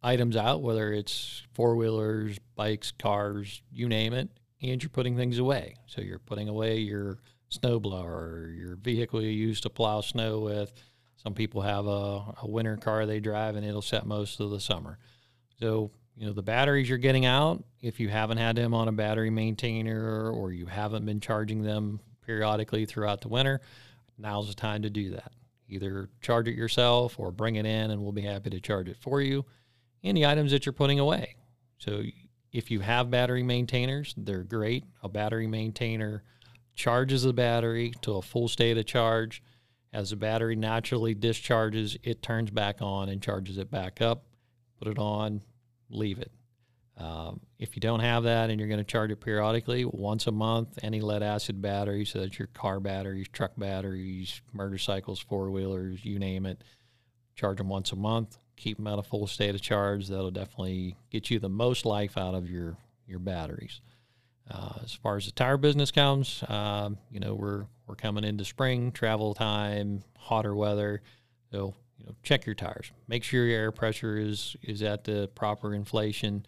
items 0.04 0.36
out, 0.36 0.62
whether 0.62 0.94
it's 0.94 1.44
four 1.54 1.76
wheelers, 1.76 2.38
bikes, 2.56 2.92
cars, 2.92 3.62
you 3.72 3.88
name 3.88 4.14
it, 4.14 4.30
and 4.62 4.82
you're 4.82 4.90
putting 4.90 5.16
things 5.16 5.40
away. 5.40 5.76
So 5.88 6.02
you're 6.02 6.20
putting 6.20 6.50
away 6.50 6.78
your 6.78 7.20
snowblower, 7.52 8.06
or 8.06 8.54
your 8.56 8.76
vehicle 8.76 9.22
you 9.22 9.30
use 9.30 9.62
to 9.62 9.70
plow 9.70 10.02
snow 10.02 10.40
with. 10.40 10.72
Some 11.18 11.34
people 11.34 11.62
have 11.62 11.86
a, 11.86 12.36
a 12.42 12.46
winter 12.48 12.78
car 12.78 13.06
they 13.06 13.20
drive 13.20 13.56
and 13.56 13.66
it'll 13.66 13.82
set 13.82 14.06
most 14.06 14.40
of 14.40 14.52
the 14.52 14.60
summer. 14.60 14.98
So, 15.60 15.92
you 16.16 16.26
know, 16.26 16.34
the 16.34 16.44
batteries 16.44 16.88
you're 16.88 16.98
getting 16.98 17.26
out, 17.26 17.64
if 17.82 18.00
you 18.00 18.08
haven't 18.10 18.38
had 18.38 18.56
them 18.56 18.74
on 18.74 18.88
a 18.88 18.94
battery 18.94 19.30
maintainer 19.30 20.32
or 20.32 20.52
you 20.52 20.66
haven't 20.66 21.06
been 21.06 21.20
charging 21.20 21.62
them 21.62 22.00
periodically 22.26 22.86
throughout 22.86 23.22
the 23.22 23.28
winter, 23.28 23.60
now's 24.18 24.48
the 24.48 24.54
time 24.54 24.84
to 24.84 24.90
do 24.90 25.12
that. 25.12 25.32
Either 25.68 26.10
charge 26.22 26.48
it 26.48 26.56
yourself 26.56 27.20
or 27.20 27.32
bring 27.32 27.56
it 27.56 27.66
in, 27.66 27.92
and 27.92 28.02
we'll 28.02 28.12
be 28.12 28.22
happy 28.22 28.50
to 28.50 28.60
charge 28.60 28.88
it 28.88 28.98
for 28.98 29.22
you. 29.22 29.46
Any 30.04 30.26
items 30.26 30.52
that 30.52 30.66
you're 30.66 30.74
putting 30.74 31.00
away. 31.00 31.36
So 31.78 32.04
if 32.52 32.72
you 32.72 32.80
have 32.80 33.12
battery 33.12 33.44
maintainers, 33.44 34.14
they're 34.18 34.44
great. 34.44 34.86
A 35.04 35.10
battery 35.10 35.48
maintainer 35.48 36.24
charges 36.80 37.24
the 37.24 37.34
battery 37.34 37.92
to 38.02 38.14
a 38.14 38.22
full 38.22 38.48
state 38.48 38.78
of 38.78 38.86
charge. 38.86 39.44
As 39.92 40.12
the 40.12 40.16
battery 40.16 40.56
naturally 40.56 41.14
discharges, 41.14 41.98
it 42.04 42.22
turns 42.22 42.52
back 42.52 42.78
on 42.82 43.10
and 43.10 43.22
charges 43.22 43.58
it 43.58 43.70
back 43.70 44.02
up. 44.02 44.24
Put 44.80 44.88
it 44.88 44.98
on, 44.98 45.42
leave 45.90 46.20
it. 46.20 46.32
Um, 46.96 47.42
if 47.58 47.76
you 47.76 47.82
don't 47.82 48.00
have 48.00 48.24
that 48.24 48.50
and 48.50 48.60
you're 48.60 48.70
going 48.70 48.80
to 48.80 48.86
charge 48.86 49.12
it 49.12 49.20
periodically, 49.20 49.84
once 49.84 50.26
a 50.28 50.32
month, 50.32 50.80
any 50.82 51.02
lead 51.02 51.22
acid 51.22 51.62
battery, 51.62 52.06
so 52.06 52.20
that's 52.20 52.40
your 52.40 52.48
car 52.48 52.80
batteries, 52.80 53.28
truck 53.28 53.52
batteries, 53.58 54.42
motorcycles, 54.54 55.20
four 55.20 55.52
wheelers, 55.52 56.06
you 56.06 56.18
name 56.18 56.46
it, 56.46 56.64
charge 57.36 57.58
them 57.58 57.68
once 57.68 57.92
a 57.92 57.98
month. 57.98 58.38
Keep 58.56 58.78
them 58.78 58.88
at 58.88 59.00
a 59.00 59.04
full 59.04 59.28
state 59.28 59.54
of 59.54 59.62
charge. 59.62 60.08
That'll 60.08 60.32
definitely 60.32 60.96
get 61.10 61.30
you 61.30 61.40
the 61.40 61.50
most 61.50 61.86
life 61.86 62.18
out 62.18 62.36
of 62.36 62.50
your 62.50 62.78
your 63.06 63.20
batteries. 63.20 63.82
Uh, 64.50 64.80
as 64.84 64.94
far 64.94 65.18
as 65.18 65.26
the 65.26 65.32
tire 65.32 65.58
business 65.58 65.92
comes, 65.92 66.44
um, 66.48 66.98
you 67.12 67.20
know 67.20 67.34
we're 67.34 67.66
we're 67.88 67.96
coming 67.96 68.24
into 68.24 68.46
spring, 68.46 68.92
travel 68.92 69.34
time, 69.34 70.04
hotter 70.18 70.56
weather, 70.56 71.02
so 71.52 71.74
you 71.98 72.06
know 72.06 72.16
check 72.24 72.46
your 72.46 72.56
tires. 72.56 72.92
Make 73.08 73.24
sure 73.24 73.46
your 73.46 73.60
air 73.60 73.72
pressure 73.72 74.18
is 74.18 74.56
is 74.64 74.82
at 74.82 75.04
the 75.04 75.30
proper 75.36 75.74
inflation 75.74 76.46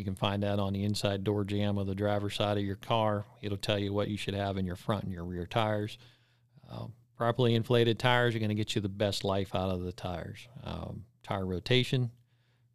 you 0.00 0.04
can 0.04 0.14
find 0.14 0.42
that 0.42 0.58
on 0.58 0.72
the 0.72 0.84
inside 0.84 1.24
door 1.24 1.44
jamb 1.44 1.76
of 1.76 1.86
the 1.86 1.94
driver's 1.94 2.34
side 2.34 2.56
of 2.56 2.64
your 2.64 2.76
car. 2.76 3.26
It'll 3.42 3.58
tell 3.58 3.78
you 3.78 3.92
what 3.92 4.08
you 4.08 4.16
should 4.16 4.32
have 4.32 4.56
in 4.56 4.64
your 4.64 4.74
front 4.74 5.04
and 5.04 5.12
your 5.12 5.26
rear 5.26 5.44
tires. 5.44 5.98
Uh, 6.70 6.86
properly 7.18 7.54
inflated 7.54 7.98
tires 7.98 8.34
are 8.34 8.38
going 8.38 8.48
to 8.48 8.54
get 8.54 8.74
you 8.74 8.80
the 8.80 8.88
best 8.88 9.24
life 9.24 9.54
out 9.54 9.68
of 9.68 9.82
the 9.82 9.92
tires. 9.92 10.48
Um, 10.64 11.04
tire 11.22 11.44
rotation, 11.44 12.10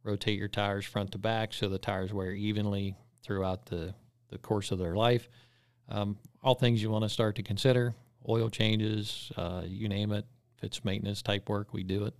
rotate 0.04 0.38
your 0.38 0.50
tires 0.50 0.86
front 0.86 1.14
to 1.14 1.18
back 1.18 1.52
so 1.52 1.68
the 1.68 1.80
tires 1.80 2.14
wear 2.14 2.32
evenly 2.32 2.96
throughout 3.24 3.66
the, 3.66 3.96
the 4.36 4.48
course 4.48 4.72
of 4.72 4.80
their 4.80 4.96
life. 4.96 5.30
Um, 5.88 6.18
all 6.44 6.56
things 6.56 6.82
you 6.82 6.90
want 6.90 7.04
to 7.04 7.10
start 7.10 7.36
to 7.38 7.44
consider 7.44 7.96
oil 8.28 8.50
changes, 8.50 9.32
uh, 9.38 9.62
you 9.66 9.88
name 9.88 10.12
it. 10.12 10.26
If 10.58 10.64
it's 10.64 10.84
maintenance 10.84 11.22
type 11.22 11.48
work, 11.48 11.74
we 11.74 11.84
do 11.84 12.06
it. 12.06 12.14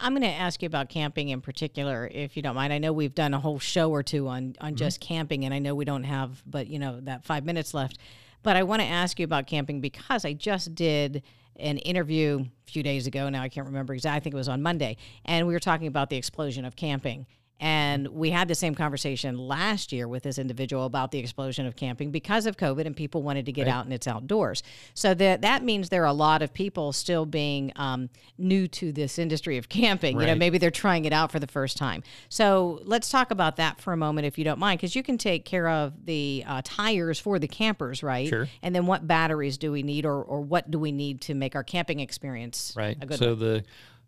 I'm 0.00 0.12
going 0.12 0.22
to 0.22 0.28
ask 0.28 0.62
you 0.62 0.66
about 0.66 0.88
camping 0.88 1.28
in 1.28 1.40
particular, 1.40 2.08
if 2.12 2.36
you 2.36 2.42
don't 2.42 2.54
mind. 2.54 2.72
I 2.72 2.78
know 2.78 2.92
we've 2.92 3.14
done 3.14 3.34
a 3.34 3.40
whole 3.40 3.58
show 3.58 3.90
or 3.90 4.02
two 4.02 4.26
on 4.28 4.56
on 4.60 4.70
mm-hmm. 4.70 4.76
just 4.76 5.00
camping, 5.00 5.44
and 5.44 5.54
I 5.54 5.58
know 5.58 5.74
we 5.74 5.84
don't 5.84 6.04
have, 6.04 6.42
but 6.46 6.66
you 6.66 6.78
know, 6.78 7.00
that 7.02 7.24
five 7.24 7.44
minutes 7.44 7.74
left. 7.74 7.98
But 8.42 8.56
I 8.56 8.64
want 8.64 8.82
to 8.82 8.88
ask 8.88 9.20
you 9.20 9.24
about 9.24 9.46
camping 9.46 9.80
because 9.80 10.24
I 10.24 10.32
just 10.32 10.74
did 10.74 11.22
an 11.56 11.78
interview 11.78 12.40
a 12.40 12.70
few 12.70 12.82
days 12.82 13.06
ago. 13.06 13.28
Now 13.28 13.42
I 13.42 13.48
can't 13.48 13.66
remember 13.66 13.94
exactly. 13.94 14.16
I 14.16 14.20
think 14.20 14.34
it 14.34 14.38
was 14.38 14.48
on 14.48 14.62
Monday, 14.62 14.96
and 15.24 15.46
we 15.46 15.52
were 15.52 15.60
talking 15.60 15.86
about 15.86 16.10
the 16.10 16.16
explosion 16.16 16.64
of 16.64 16.74
camping 16.74 17.26
and 17.62 18.08
we 18.08 18.30
had 18.30 18.48
the 18.48 18.56
same 18.56 18.74
conversation 18.74 19.38
last 19.38 19.92
year 19.92 20.08
with 20.08 20.24
this 20.24 20.36
individual 20.36 20.84
about 20.84 21.12
the 21.12 21.20
explosion 21.20 21.64
of 21.64 21.76
camping 21.76 22.10
because 22.10 22.44
of 22.44 22.56
COVID 22.56 22.86
and 22.86 22.96
people 22.96 23.22
wanted 23.22 23.46
to 23.46 23.52
get 23.52 23.68
right. 23.68 23.72
out 23.72 23.84
and 23.84 23.94
it's 23.94 24.08
outdoors. 24.08 24.64
So 24.94 25.14
that 25.14 25.42
that 25.42 25.62
means 25.62 25.88
there 25.88 26.02
are 26.02 26.06
a 26.08 26.12
lot 26.12 26.42
of 26.42 26.52
people 26.52 26.92
still 26.92 27.24
being 27.24 27.70
um, 27.76 28.10
new 28.36 28.66
to 28.66 28.90
this 28.90 29.16
industry 29.16 29.58
of 29.58 29.68
camping. 29.68 30.16
Right. 30.16 30.22
You 30.22 30.34
know, 30.34 30.34
maybe 30.34 30.58
they're 30.58 30.72
trying 30.72 31.04
it 31.04 31.12
out 31.12 31.30
for 31.30 31.38
the 31.38 31.46
first 31.46 31.76
time. 31.76 32.02
So 32.28 32.80
let's 32.82 33.08
talk 33.08 33.30
about 33.30 33.54
that 33.58 33.80
for 33.80 33.92
a 33.92 33.96
moment, 33.96 34.26
if 34.26 34.38
you 34.38 34.44
don't 34.44 34.58
mind, 34.58 34.80
because 34.80 34.96
you 34.96 35.04
can 35.04 35.16
take 35.16 35.44
care 35.44 35.68
of 35.68 36.04
the 36.04 36.42
uh, 36.44 36.62
tires 36.64 37.20
for 37.20 37.38
the 37.38 37.46
campers, 37.46 38.02
right? 38.02 38.28
Sure. 38.28 38.48
And 38.62 38.74
then 38.74 38.86
what 38.86 39.06
batteries 39.06 39.56
do 39.56 39.70
we 39.70 39.84
need, 39.84 40.04
or 40.04 40.20
or 40.20 40.40
what 40.40 40.68
do 40.68 40.80
we 40.80 40.90
need 40.90 41.20
to 41.22 41.34
make 41.34 41.54
our 41.54 41.62
camping 41.62 42.00
experience 42.00 42.74
right? 42.76 42.98
A 43.00 43.06
good 43.06 43.20
so 43.20 43.28
one? 43.28 43.38
the 43.38 43.64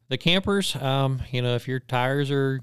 the 0.09 0.19
campers, 0.19 0.75
um, 0.75 1.23
you 1.31 1.41
know, 1.41 1.55
if 1.55 1.69
your 1.69 1.79
tires 1.79 2.33
are 2.33 2.61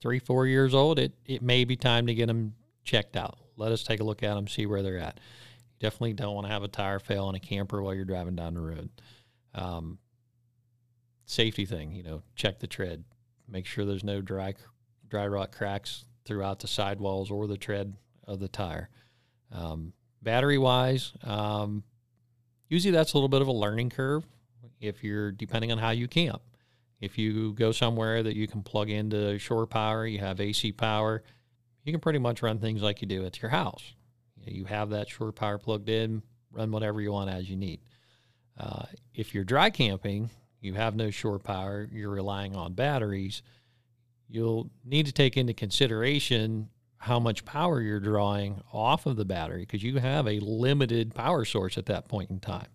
three, 0.00 0.18
four 0.18 0.46
years 0.46 0.74
old, 0.74 0.98
it, 0.98 1.12
it 1.26 1.42
may 1.42 1.64
be 1.64 1.76
time 1.76 2.06
to 2.06 2.14
get 2.14 2.26
them 2.26 2.54
checked 2.84 3.16
out. 3.16 3.38
Let 3.56 3.72
us 3.72 3.82
take 3.82 4.00
a 4.00 4.04
look 4.04 4.22
at 4.22 4.34
them, 4.34 4.48
see 4.48 4.66
where 4.66 4.82
they're 4.82 4.98
at. 4.98 5.18
You 5.18 5.76
definitely 5.78 6.14
don't 6.14 6.34
want 6.34 6.46
to 6.46 6.52
have 6.52 6.62
a 6.62 6.68
tire 6.68 6.98
fail 6.98 7.26
on 7.26 7.34
a 7.34 7.40
camper 7.40 7.82
while 7.82 7.94
you're 7.94 8.04
driving 8.04 8.36
down 8.36 8.54
the 8.54 8.60
road. 8.60 8.90
Um, 9.54 9.98
safety 11.26 11.66
thing, 11.66 11.92
you 11.92 12.02
know, 12.02 12.22
check 12.34 12.58
the 12.58 12.66
tread. 12.66 13.04
Make 13.48 13.66
sure 13.66 13.84
there's 13.84 14.04
no 14.04 14.20
dry, 14.20 14.54
dry 15.08 15.26
rot 15.26 15.52
cracks 15.52 16.04
throughout 16.24 16.60
the 16.60 16.68
sidewalls 16.68 17.30
or 17.30 17.46
the 17.46 17.56
tread 17.56 17.94
of 18.24 18.40
the 18.40 18.48
tire. 18.48 18.88
Um, 19.52 19.92
battery 20.22 20.58
wise, 20.58 21.12
um, 21.24 21.82
usually 22.68 22.92
that's 22.92 23.12
a 23.12 23.16
little 23.16 23.28
bit 23.28 23.42
of 23.42 23.48
a 23.48 23.52
learning 23.52 23.90
curve 23.90 24.24
if 24.80 25.04
you're 25.04 25.32
depending 25.32 25.72
on 25.72 25.78
how 25.78 25.90
you 25.90 26.08
camp. 26.08 26.42
If 27.00 27.16
you 27.16 27.54
go 27.54 27.72
somewhere 27.72 28.22
that 28.22 28.36
you 28.36 28.46
can 28.46 28.62
plug 28.62 28.90
into 28.90 29.38
shore 29.38 29.66
power, 29.66 30.06
you 30.06 30.18
have 30.18 30.40
AC 30.40 30.72
power, 30.72 31.22
you 31.84 31.92
can 31.92 32.00
pretty 32.00 32.18
much 32.18 32.42
run 32.42 32.58
things 32.58 32.82
like 32.82 33.00
you 33.00 33.08
do 33.08 33.24
at 33.24 33.40
your 33.40 33.50
house. 33.50 33.94
You 34.44 34.64
have 34.66 34.90
that 34.90 35.08
shore 35.08 35.32
power 35.32 35.58
plugged 35.58 35.88
in, 35.88 36.22
run 36.50 36.70
whatever 36.70 37.00
you 37.00 37.12
want 37.12 37.30
as 37.30 37.48
you 37.48 37.56
need. 37.56 37.80
Uh, 38.58 38.84
if 39.14 39.34
you're 39.34 39.44
dry 39.44 39.70
camping, 39.70 40.30
you 40.60 40.74
have 40.74 40.94
no 40.94 41.10
shore 41.10 41.38
power, 41.38 41.88
you're 41.90 42.10
relying 42.10 42.54
on 42.54 42.74
batteries, 42.74 43.42
you'll 44.28 44.70
need 44.84 45.06
to 45.06 45.12
take 45.12 45.36
into 45.36 45.54
consideration 45.54 46.68
how 46.98 47.18
much 47.18 47.46
power 47.46 47.80
you're 47.80 47.98
drawing 47.98 48.60
off 48.72 49.06
of 49.06 49.16
the 49.16 49.24
battery 49.24 49.60
because 49.60 49.82
you 49.82 49.98
have 49.98 50.26
a 50.26 50.38
limited 50.40 51.14
power 51.14 51.46
source 51.46 51.78
at 51.78 51.86
that 51.86 52.08
point 52.08 52.28
in 52.28 52.38
time. 52.38 52.68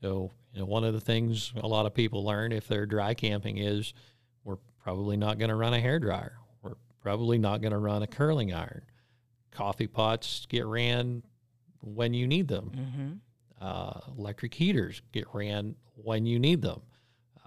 So 0.00 0.30
you 0.58 0.64
know, 0.64 0.70
one 0.70 0.82
of 0.82 0.92
the 0.92 1.00
things 1.00 1.52
a 1.56 1.68
lot 1.68 1.86
of 1.86 1.94
people 1.94 2.24
learn 2.24 2.50
if 2.50 2.66
they're 2.66 2.84
dry 2.84 3.14
camping 3.14 3.58
is 3.58 3.94
we're 4.42 4.58
probably 4.82 5.16
not 5.16 5.38
going 5.38 5.50
to 5.50 5.54
run 5.54 5.72
a 5.72 5.78
hair 5.78 6.00
dryer. 6.00 6.36
We're 6.62 6.74
probably 7.00 7.38
not 7.38 7.60
going 7.60 7.70
to 7.70 7.78
run 7.78 8.02
a 8.02 8.08
curling 8.08 8.52
iron. 8.52 8.82
Coffee 9.52 9.86
pots 9.86 10.46
get 10.48 10.66
ran 10.66 11.22
when 11.80 12.12
you 12.12 12.26
need 12.26 12.48
them. 12.48 12.72
Mm-hmm. 12.74 13.12
Uh, 13.64 14.00
electric 14.18 14.52
heaters 14.52 15.00
get 15.12 15.26
ran 15.32 15.76
when 15.94 16.26
you 16.26 16.40
need 16.40 16.60
them. 16.60 16.82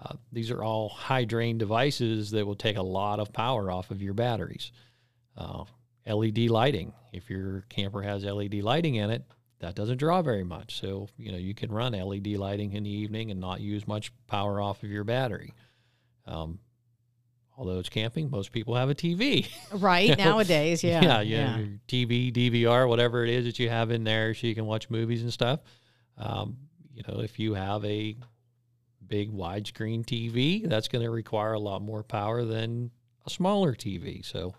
Uh, 0.02 0.14
these 0.32 0.50
are 0.50 0.64
all 0.64 0.88
high 0.88 1.26
drain 1.26 1.58
devices 1.58 2.30
that 2.30 2.46
will 2.46 2.56
take 2.56 2.78
a 2.78 2.82
lot 2.82 3.20
of 3.20 3.30
power 3.30 3.70
off 3.70 3.90
of 3.90 4.00
your 4.00 4.14
batteries. 4.14 4.72
Uh, 5.36 5.64
LED 6.06 6.48
lighting. 6.48 6.94
If 7.12 7.28
your 7.28 7.66
camper 7.68 8.00
has 8.00 8.24
LED 8.24 8.54
lighting 8.54 8.94
in 8.94 9.10
it, 9.10 9.22
that 9.62 9.76
doesn't 9.76 9.98
draw 9.98 10.22
very 10.22 10.42
much. 10.42 10.78
So, 10.80 11.08
you 11.16 11.30
know, 11.30 11.38
you 11.38 11.54
can 11.54 11.70
run 11.70 11.92
LED 11.92 12.26
lighting 12.36 12.72
in 12.72 12.82
the 12.82 12.90
evening 12.90 13.30
and 13.30 13.40
not 13.40 13.60
use 13.60 13.86
much 13.86 14.12
power 14.26 14.60
off 14.60 14.82
of 14.82 14.90
your 14.90 15.04
battery. 15.04 15.54
Um, 16.26 16.58
although 17.56 17.78
it's 17.78 17.88
camping, 17.88 18.28
most 18.28 18.50
people 18.50 18.74
have 18.74 18.90
a 18.90 18.94
TV. 18.94 19.48
Right 19.72 20.18
nowadays, 20.18 20.82
yeah, 20.84 21.00
yeah, 21.00 21.20
yeah, 21.20 21.58
your 21.58 21.68
TV, 21.86 22.32
DVR, 22.32 22.88
whatever 22.88 23.22
it 23.22 23.30
is 23.30 23.44
that 23.44 23.60
you 23.60 23.68
have 23.68 23.92
in 23.92 24.02
there, 24.02 24.34
so 24.34 24.48
you 24.48 24.54
can 24.56 24.66
watch 24.66 24.90
movies 24.90 25.22
and 25.22 25.32
stuff. 25.32 25.60
Um, 26.18 26.56
you 26.92 27.04
know, 27.06 27.20
if 27.20 27.38
you 27.38 27.54
have 27.54 27.84
a 27.84 28.16
big 29.06 29.32
widescreen 29.32 30.04
TV, 30.04 30.68
that's 30.68 30.88
going 30.88 31.04
to 31.04 31.10
require 31.10 31.52
a 31.52 31.60
lot 31.60 31.82
more 31.82 32.02
power 32.02 32.44
than 32.44 32.90
a 33.24 33.30
smaller 33.30 33.74
TV. 33.74 34.24
So, 34.24 34.54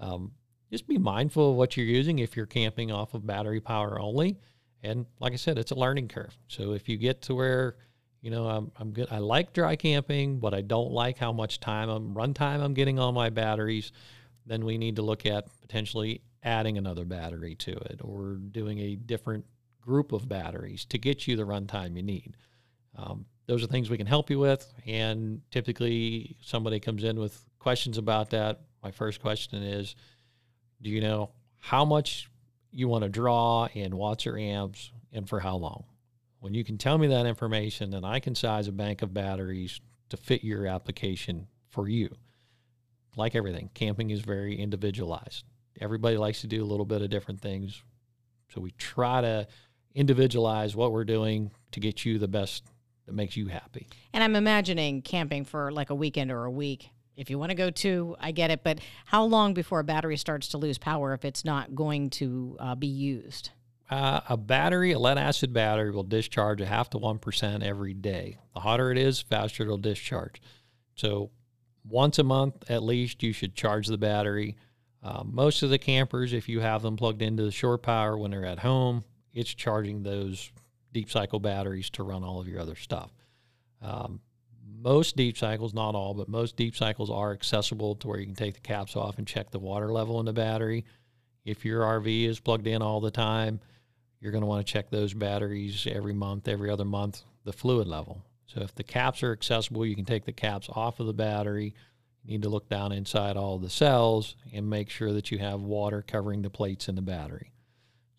um, 0.00 0.32
just 0.70 0.86
be 0.86 0.98
mindful 0.98 1.50
of 1.50 1.56
what 1.56 1.76
you're 1.76 1.86
using 1.86 2.18
if 2.18 2.36
you're 2.36 2.46
camping 2.46 2.90
off 2.92 3.14
of 3.14 3.26
battery 3.26 3.60
power 3.60 4.00
only. 4.00 4.38
And 4.82 5.06
like 5.18 5.32
I 5.32 5.36
said, 5.36 5.58
it's 5.58 5.72
a 5.72 5.76
learning 5.76 6.08
curve. 6.08 6.36
So 6.48 6.72
if 6.72 6.88
you 6.88 6.96
get 6.96 7.22
to 7.22 7.34
where 7.34 7.76
you 8.22 8.30
know, 8.30 8.46
I'm, 8.46 8.70
I'm 8.76 8.92
good. 8.92 9.08
I 9.10 9.18
like 9.18 9.52
dry 9.52 9.76
camping, 9.76 10.40
but 10.40 10.52
I 10.52 10.60
don't 10.60 10.90
like 10.90 11.16
how 11.18 11.32
much 11.32 11.60
time 11.60 11.88
I'm 11.88 12.14
runtime 12.14 12.60
I'm 12.60 12.74
getting 12.74 12.98
on 12.98 13.14
my 13.14 13.30
batteries. 13.30 13.92
Then 14.46 14.64
we 14.64 14.78
need 14.78 14.96
to 14.96 15.02
look 15.02 15.26
at 15.26 15.46
potentially 15.60 16.22
adding 16.42 16.78
another 16.78 17.04
battery 17.04 17.54
to 17.54 17.72
it 17.72 18.00
or 18.02 18.34
doing 18.34 18.78
a 18.78 18.96
different 18.96 19.44
group 19.80 20.12
of 20.12 20.28
batteries 20.28 20.84
to 20.86 20.98
get 20.98 21.26
you 21.26 21.36
the 21.36 21.46
runtime 21.46 21.96
you 21.96 22.02
need. 22.02 22.36
Um, 22.96 23.24
those 23.46 23.64
are 23.64 23.66
things 23.66 23.88
we 23.88 23.96
can 23.96 24.06
help 24.06 24.28
you 24.28 24.38
with. 24.38 24.70
And 24.86 25.40
typically, 25.50 26.36
somebody 26.42 26.78
comes 26.78 27.04
in 27.04 27.18
with 27.18 27.42
questions 27.58 27.96
about 27.96 28.30
that. 28.30 28.60
My 28.82 28.90
first 28.90 29.20
question 29.20 29.62
is 29.62 29.94
Do 30.82 30.90
you 30.90 31.00
know 31.00 31.30
how 31.58 31.84
much 31.84 32.30
you 32.72 32.88
want 32.88 33.04
to 33.04 33.08
draw 33.08 33.68
in 33.72 33.96
watts 33.96 34.26
or 34.26 34.38
amps 34.38 34.92
and 35.12 35.28
for 35.28 35.40
how 35.40 35.56
long? 35.56 35.84
When 36.40 36.54
you 36.54 36.64
can 36.64 36.78
tell 36.78 36.96
me 36.96 37.08
that 37.08 37.26
information, 37.26 37.90
then 37.90 38.04
I 38.04 38.18
can 38.18 38.34
size 38.34 38.66
a 38.66 38.72
bank 38.72 39.02
of 39.02 39.12
batteries 39.12 39.80
to 40.08 40.16
fit 40.16 40.42
your 40.42 40.66
application 40.66 41.48
for 41.68 41.88
you. 41.88 42.14
Like 43.16 43.34
everything, 43.34 43.70
camping 43.74 44.10
is 44.10 44.20
very 44.20 44.58
individualized. 44.58 45.44
Everybody 45.80 46.16
likes 46.16 46.40
to 46.42 46.46
do 46.46 46.62
a 46.62 46.66
little 46.66 46.86
bit 46.86 47.02
of 47.02 47.10
different 47.10 47.40
things. 47.40 47.82
So 48.48 48.60
we 48.60 48.70
try 48.72 49.20
to 49.20 49.46
individualize 49.94 50.74
what 50.74 50.92
we're 50.92 51.04
doing 51.04 51.50
to 51.72 51.80
get 51.80 52.04
you 52.04 52.18
the 52.18 52.28
best 52.28 52.64
that 53.06 53.14
makes 53.14 53.36
you 53.36 53.48
happy. 53.48 53.86
And 54.12 54.22
I'm 54.22 54.36
imagining 54.36 55.02
camping 55.02 55.44
for 55.44 55.70
like 55.70 55.90
a 55.90 55.94
weekend 55.94 56.30
or 56.30 56.44
a 56.44 56.50
week. 56.50 56.90
If 57.16 57.28
you 57.28 57.38
want 57.38 57.50
to 57.50 57.56
go 57.56 57.70
to, 57.70 58.16
I 58.18 58.32
get 58.32 58.50
it. 58.50 58.62
But 58.64 58.80
how 59.06 59.24
long 59.24 59.54
before 59.54 59.80
a 59.80 59.84
battery 59.84 60.16
starts 60.16 60.48
to 60.48 60.58
lose 60.58 60.78
power 60.78 61.12
if 61.12 61.24
it's 61.24 61.44
not 61.44 61.74
going 61.74 62.10
to 62.10 62.56
uh, 62.58 62.74
be 62.74 62.86
used? 62.86 63.50
Uh, 63.90 64.20
a 64.28 64.36
battery, 64.36 64.92
a 64.92 64.98
lead 64.98 65.18
acid 65.18 65.52
battery, 65.52 65.90
will 65.90 66.04
discharge 66.04 66.60
a 66.60 66.66
half 66.66 66.88
to 66.90 66.98
1% 66.98 67.62
every 67.62 67.92
day. 67.92 68.38
The 68.54 68.60
hotter 68.60 68.92
it 68.92 68.98
is, 68.98 69.20
faster 69.20 69.64
it'll 69.64 69.78
discharge. 69.78 70.40
So, 70.94 71.30
once 71.84 72.18
a 72.18 72.22
month 72.22 72.70
at 72.70 72.84
least, 72.84 73.22
you 73.22 73.32
should 73.32 73.54
charge 73.54 73.88
the 73.88 73.98
battery. 73.98 74.56
Uh, 75.02 75.24
most 75.24 75.62
of 75.62 75.70
the 75.70 75.78
campers, 75.78 76.32
if 76.32 76.48
you 76.48 76.60
have 76.60 76.82
them 76.82 76.96
plugged 76.96 77.22
into 77.22 77.42
the 77.42 77.50
shore 77.50 77.78
power 77.78 78.16
when 78.16 78.30
they're 78.30 78.44
at 78.44 78.60
home, 78.60 79.02
it's 79.32 79.52
charging 79.52 80.02
those 80.02 80.52
deep 80.92 81.10
cycle 81.10 81.40
batteries 81.40 81.90
to 81.90 82.02
run 82.02 82.22
all 82.22 82.40
of 82.40 82.46
your 82.46 82.60
other 82.60 82.76
stuff. 82.76 83.10
Um, 83.82 84.20
most 84.80 85.16
deep 85.16 85.36
cycles, 85.36 85.74
not 85.74 85.94
all, 85.94 86.14
but 86.14 86.28
most 86.28 86.56
deep 86.56 86.74
cycles 86.74 87.10
are 87.10 87.32
accessible 87.32 87.94
to 87.96 88.08
where 88.08 88.18
you 88.18 88.26
can 88.26 88.34
take 88.34 88.54
the 88.54 88.60
caps 88.60 88.96
off 88.96 89.18
and 89.18 89.26
check 89.26 89.50
the 89.50 89.58
water 89.58 89.92
level 89.92 90.20
in 90.20 90.26
the 90.26 90.32
battery. 90.32 90.84
If 91.44 91.64
your 91.64 91.82
RV 91.82 92.26
is 92.26 92.40
plugged 92.40 92.66
in 92.66 92.82
all 92.82 93.00
the 93.00 93.10
time, 93.10 93.60
you're 94.20 94.32
going 94.32 94.42
to 94.42 94.46
want 94.46 94.66
to 94.66 94.72
check 94.72 94.90
those 94.90 95.14
batteries 95.14 95.86
every 95.90 96.12
month, 96.12 96.48
every 96.48 96.70
other 96.70 96.84
month, 96.84 97.22
the 97.44 97.52
fluid 97.52 97.88
level. 97.88 98.22
So 98.46 98.60
if 98.62 98.74
the 98.74 98.82
caps 98.82 99.22
are 99.22 99.32
accessible, 99.32 99.86
you 99.86 99.94
can 99.94 100.04
take 100.04 100.24
the 100.24 100.32
caps 100.32 100.68
off 100.70 101.00
of 101.00 101.06
the 101.06 101.12
battery. 101.12 101.74
You 102.24 102.32
need 102.32 102.42
to 102.42 102.48
look 102.48 102.68
down 102.68 102.92
inside 102.92 103.36
all 103.36 103.58
the 103.58 103.70
cells 103.70 104.36
and 104.52 104.68
make 104.68 104.90
sure 104.90 105.12
that 105.12 105.30
you 105.30 105.38
have 105.38 105.60
water 105.60 106.02
covering 106.06 106.42
the 106.42 106.50
plates 106.50 106.88
in 106.88 106.96
the 106.96 107.02
battery. 107.02 107.52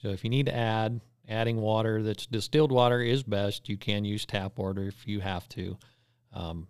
So 0.02 0.10
if 0.10 0.24
you 0.24 0.30
need 0.30 0.48
to 0.48 0.56
add, 0.56 1.02
adding 1.28 1.58
water 1.58 2.02
that's 2.02 2.26
distilled 2.26 2.72
water 2.72 3.02
is 3.02 3.24
best. 3.24 3.70
You 3.70 3.78
can 3.78 4.06
use 4.06 4.26
tap 4.26 4.58
water 4.58 4.84
if 4.84 5.08
you 5.08 5.20
have 5.20 5.48
to. 5.50 5.78
Um, 6.34 6.68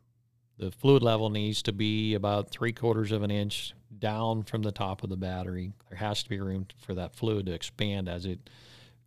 the 0.57 0.71
fluid 0.71 1.01
level 1.01 1.29
needs 1.29 1.61
to 1.63 1.73
be 1.73 2.13
about 2.13 2.51
three 2.51 2.71
quarters 2.71 3.11
of 3.11 3.23
an 3.23 3.31
inch 3.31 3.73
down 3.97 4.43
from 4.43 4.61
the 4.61 4.71
top 4.71 5.03
of 5.03 5.09
the 5.09 5.17
battery. 5.17 5.73
There 5.89 5.97
has 5.97 6.23
to 6.23 6.29
be 6.29 6.39
room 6.39 6.67
for 6.77 6.93
that 6.93 7.15
fluid 7.15 7.47
to 7.47 7.53
expand 7.53 8.07
as 8.07 8.25
it 8.25 8.49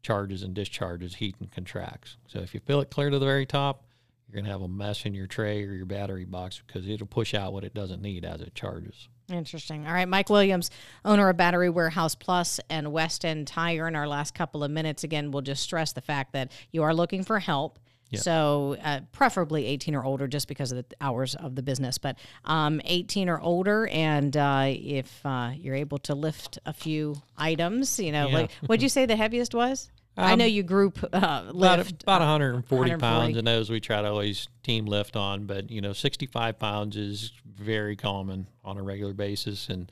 charges 0.02 0.42
and 0.42 0.54
discharges 0.54 1.14
heat 1.14 1.36
and 1.40 1.50
contracts. 1.50 2.16
So 2.26 2.40
if 2.40 2.54
you 2.54 2.60
fill 2.60 2.80
it 2.80 2.90
clear 2.90 3.10
to 3.10 3.18
the 3.18 3.24
very 3.24 3.46
top, 3.46 3.84
you're 4.26 4.34
going 4.34 4.44
to 4.46 4.50
have 4.50 4.62
a 4.62 4.68
mess 4.68 5.04
in 5.04 5.14
your 5.14 5.26
tray 5.26 5.64
or 5.64 5.74
your 5.74 5.86
battery 5.86 6.24
box 6.24 6.60
because 6.66 6.88
it'll 6.88 7.06
push 7.06 7.34
out 7.34 7.52
what 7.52 7.64
it 7.64 7.74
doesn't 7.74 8.02
need 8.02 8.24
as 8.24 8.40
it 8.40 8.54
charges. 8.54 9.08
Interesting. 9.32 9.86
All 9.86 9.94
right, 9.94 10.08
Mike 10.08 10.28
Williams, 10.28 10.70
owner 11.04 11.28
of 11.28 11.36
Battery 11.36 11.70
Warehouse 11.70 12.14
Plus 12.14 12.60
and 12.68 12.92
West 12.92 13.24
End 13.24 13.46
Tire. 13.46 13.88
In 13.88 13.96
our 13.96 14.08
last 14.08 14.34
couple 14.34 14.62
of 14.62 14.70
minutes, 14.70 15.04
again, 15.04 15.30
we'll 15.30 15.42
just 15.42 15.62
stress 15.62 15.92
the 15.92 16.02
fact 16.02 16.32
that 16.32 16.52
you 16.72 16.82
are 16.82 16.92
looking 16.92 17.22
for 17.22 17.38
help. 17.38 17.78
So, 18.16 18.76
uh, 18.82 19.00
preferably 19.12 19.66
18 19.66 19.94
or 19.94 20.04
older, 20.04 20.26
just 20.26 20.48
because 20.48 20.72
of 20.72 20.78
the 20.78 20.96
hours 21.00 21.34
of 21.34 21.54
the 21.54 21.62
business. 21.62 21.98
But 21.98 22.18
um, 22.44 22.80
18 22.84 23.28
or 23.28 23.40
older, 23.40 23.86
and 23.88 24.36
uh, 24.36 24.66
if 24.68 25.24
uh, 25.24 25.52
you're 25.56 25.74
able 25.74 25.98
to 25.98 26.14
lift 26.14 26.58
a 26.66 26.72
few 26.72 27.16
items, 27.36 27.98
you 27.98 28.12
know, 28.12 28.28
yeah. 28.28 28.34
like 28.34 28.52
what'd 28.66 28.82
you 28.82 28.88
say 28.88 29.06
the 29.06 29.16
heaviest 29.16 29.54
was? 29.54 29.90
Um, 30.16 30.24
I 30.24 30.34
know 30.36 30.44
you 30.44 30.62
group 30.62 30.98
uh, 31.12 31.42
lift 31.52 32.02
about, 32.02 32.20
about 32.20 32.20
140, 32.20 32.78
140 32.78 33.00
pounds, 33.00 33.36
and 33.36 33.46
those 33.46 33.68
we 33.68 33.80
try 33.80 34.00
to 34.00 34.08
always 34.08 34.48
team 34.62 34.86
lift 34.86 35.16
on. 35.16 35.46
But 35.46 35.70
you 35.70 35.80
know, 35.80 35.92
65 35.92 36.58
pounds 36.58 36.96
is 36.96 37.32
very 37.44 37.96
common 37.96 38.48
on 38.64 38.78
a 38.78 38.82
regular 38.82 39.12
basis, 39.12 39.68
and 39.68 39.90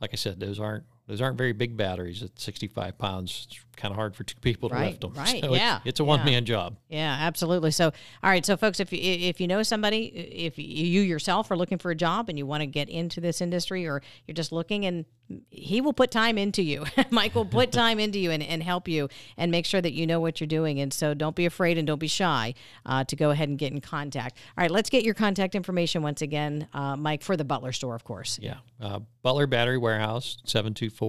like 0.00 0.10
I 0.12 0.16
said, 0.16 0.40
those 0.40 0.60
aren't 0.60 0.84
those 1.12 1.20
aren't 1.20 1.36
very 1.36 1.52
big 1.52 1.76
batteries 1.76 2.22
at 2.22 2.40
65 2.40 2.96
pounds. 2.96 3.46
It's 3.46 3.60
kind 3.76 3.92
of 3.92 3.96
hard 3.96 4.16
for 4.16 4.24
two 4.24 4.38
people 4.40 4.70
to 4.70 4.74
right, 4.74 4.86
lift 4.86 5.02
them. 5.02 5.12
Right. 5.22 5.42
So 5.44 5.54
yeah. 5.54 5.76
It's, 5.76 5.86
it's 5.86 6.00
a 6.00 6.04
one 6.04 6.24
man 6.24 6.46
job. 6.46 6.78
Yeah, 6.88 7.14
absolutely. 7.20 7.70
So, 7.70 7.86
all 7.86 8.30
right. 8.30 8.46
So, 8.46 8.56
folks, 8.56 8.80
if 8.80 8.94
you, 8.94 8.98
if 8.98 9.38
you 9.38 9.46
know 9.46 9.62
somebody, 9.62 10.06
if 10.06 10.58
you 10.58 11.02
yourself 11.02 11.50
are 11.50 11.56
looking 11.56 11.76
for 11.76 11.90
a 11.90 11.94
job 11.94 12.30
and 12.30 12.38
you 12.38 12.46
want 12.46 12.62
to 12.62 12.66
get 12.66 12.88
into 12.88 13.20
this 13.20 13.42
industry, 13.42 13.86
or 13.86 14.00
you're 14.26 14.34
just 14.34 14.52
looking, 14.52 14.86
and 14.86 15.04
he 15.50 15.82
will 15.82 15.92
put 15.92 16.10
time 16.10 16.38
into 16.38 16.62
you. 16.62 16.86
Mike 17.10 17.34
will 17.34 17.44
put 17.44 17.72
time 17.72 17.98
into 17.98 18.18
you 18.18 18.30
and, 18.30 18.42
and 18.42 18.62
help 18.62 18.88
you 18.88 19.10
and 19.36 19.50
make 19.50 19.66
sure 19.66 19.82
that 19.82 19.92
you 19.92 20.06
know 20.06 20.18
what 20.18 20.40
you're 20.40 20.48
doing. 20.48 20.80
And 20.80 20.94
so, 20.94 21.12
don't 21.12 21.36
be 21.36 21.44
afraid 21.44 21.76
and 21.76 21.86
don't 21.86 22.00
be 22.00 22.08
shy 22.08 22.54
uh, 22.86 23.04
to 23.04 23.16
go 23.16 23.30
ahead 23.30 23.50
and 23.50 23.58
get 23.58 23.70
in 23.70 23.82
contact. 23.82 24.38
All 24.56 24.62
right. 24.62 24.70
Let's 24.70 24.88
get 24.88 25.04
your 25.04 25.14
contact 25.14 25.54
information 25.54 26.02
once 26.02 26.22
again, 26.22 26.68
uh, 26.72 26.96
Mike, 26.96 27.22
for 27.22 27.36
the 27.36 27.44
Butler 27.44 27.72
store, 27.72 27.94
of 27.94 28.02
course. 28.02 28.38
Yeah. 28.40 28.56
Uh, 28.80 29.00
Butler 29.22 29.46
Battery 29.46 29.78
Warehouse, 29.78 30.38
724 30.44 31.01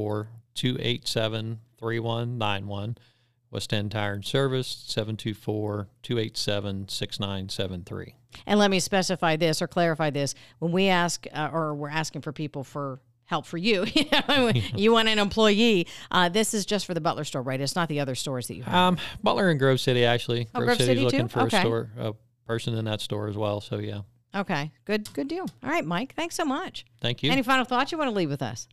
287 0.56 1.60
3191. 1.77 2.97
West 3.51 3.71
End 3.71 3.91
Tire 3.91 4.13
and 4.13 4.25
Service, 4.25 4.84
724 4.88 5.88
287 6.01 6.88
6973. 6.88 8.15
And 8.47 8.60
let 8.60 8.71
me 8.71 8.79
specify 8.79 9.36
this 9.36 9.62
or 9.62 9.67
clarify 9.67 10.10
this. 10.10 10.34
When 10.58 10.71
we 10.71 10.88
ask, 10.88 11.27
uh, 11.32 11.51
or 11.53 11.75
we're 11.75 11.89
asking 11.89 12.23
for 12.23 12.32
people 12.32 12.63
for 12.63 12.99
help 13.25 13.45
for 13.45 13.58
you, 13.58 13.86
you 14.75 14.91
want 14.91 15.08
an 15.08 15.19
employee, 15.19 15.88
uh, 16.10 16.29
this 16.29 16.56
is 16.56 16.65
just 16.65 16.88
for 16.88 16.95
the 16.95 17.01
Butler 17.01 17.23
store, 17.25 17.43
right? 17.43 17.62
It's 17.62 17.75
not 17.75 17.89
the 17.89 17.99
other 17.99 18.15
stores 18.15 18.47
that 18.47 18.56
you 18.56 18.63
have. 18.63 18.73
Um, 18.73 18.97
Butler 19.21 19.49
and 19.49 19.60
Grove 19.60 19.79
City, 19.79 20.03
actually. 20.03 20.47
Oh, 20.56 20.60
Grove, 20.60 20.69
Grove 20.69 20.77
City's 20.77 20.88
City 20.88 21.01
looking 21.01 21.27
too? 21.27 21.27
for 21.27 21.41
okay. 21.41 21.58
a 21.58 21.62
store, 21.62 21.91
a 21.99 22.13
person 22.47 22.75
in 22.75 22.86
that 22.86 23.01
store 23.01 23.27
as 23.27 23.38
well. 23.38 23.62
So, 23.62 23.77
yeah. 23.77 24.01
Okay, 24.36 24.71
good, 24.86 25.13
good 25.13 25.27
deal. 25.27 25.45
All 25.63 25.69
right, 25.69 25.86
Mike, 25.86 26.15
thanks 26.15 26.36
so 26.36 26.43
much. 26.43 26.86
Thank 27.01 27.21
you. 27.21 27.32
Any 27.32 27.43
final 27.43 27.65
thoughts 27.65 27.91
you 27.91 27.99
want 27.99 28.10
to 28.10 28.15
leave 28.15 28.32
with 28.32 28.41
us? 28.41 28.67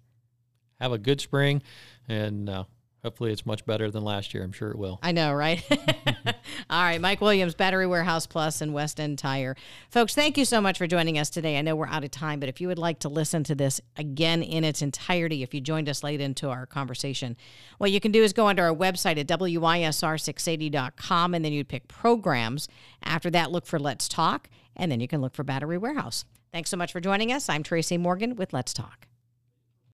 Have 0.80 0.92
a 0.92 0.98
good 0.98 1.20
spring, 1.20 1.62
and 2.08 2.48
uh, 2.48 2.64
hopefully 3.02 3.32
it's 3.32 3.46
much 3.46 3.64
better 3.66 3.90
than 3.90 4.04
last 4.04 4.34
year. 4.34 4.42
I'm 4.42 4.52
sure 4.52 4.70
it 4.70 4.78
will. 4.78 4.98
I 5.02 5.12
know, 5.12 5.32
right? 5.32 5.62
All 6.70 6.82
right, 6.82 7.00
Mike 7.00 7.20
Williams, 7.20 7.54
Battery 7.54 7.86
Warehouse 7.86 8.26
Plus 8.26 8.60
and 8.60 8.72
West 8.72 9.00
End 9.00 9.18
Tire. 9.18 9.56
Folks, 9.90 10.14
thank 10.14 10.38
you 10.38 10.44
so 10.44 10.60
much 10.60 10.78
for 10.78 10.86
joining 10.86 11.18
us 11.18 11.30
today. 11.30 11.58
I 11.58 11.62
know 11.62 11.76
we're 11.76 11.88
out 11.88 12.04
of 12.04 12.10
time, 12.10 12.40
but 12.40 12.48
if 12.48 12.60
you 12.60 12.68
would 12.68 12.78
like 12.78 12.98
to 13.00 13.08
listen 13.08 13.44
to 13.44 13.54
this 13.54 13.80
again 13.96 14.42
in 14.42 14.64
its 14.64 14.82
entirety, 14.82 15.42
if 15.42 15.54
you 15.54 15.60
joined 15.60 15.88
us 15.88 16.02
late 16.02 16.20
into 16.20 16.48
our 16.48 16.66
conversation, 16.66 17.36
what 17.78 17.90
you 17.90 18.00
can 18.00 18.12
do 18.12 18.22
is 18.22 18.32
go 18.32 18.46
onto 18.46 18.62
our 18.62 18.74
website 18.74 19.18
at 19.18 19.26
wisr680.com 19.26 21.34
and 21.34 21.44
then 21.44 21.52
you'd 21.52 21.68
pick 21.68 21.88
programs. 21.88 22.68
After 23.02 23.30
that, 23.30 23.50
look 23.50 23.66
for 23.66 23.78
Let's 23.78 24.08
Talk, 24.08 24.48
and 24.76 24.92
then 24.92 25.00
you 25.00 25.08
can 25.08 25.20
look 25.20 25.34
for 25.34 25.44
Battery 25.44 25.78
Warehouse. 25.78 26.24
Thanks 26.52 26.70
so 26.70 26.76
much 26.76 26.92
for 26.92 27.00
joining 27.00 27.32
us. 27.32 27.48
I'm 27.48 27.62
Tracy 27.62 27.96
Morgan 27.96 28.36
with 28.36 28.52
Let's 28.52 28.72
Talk. 28.72 29.09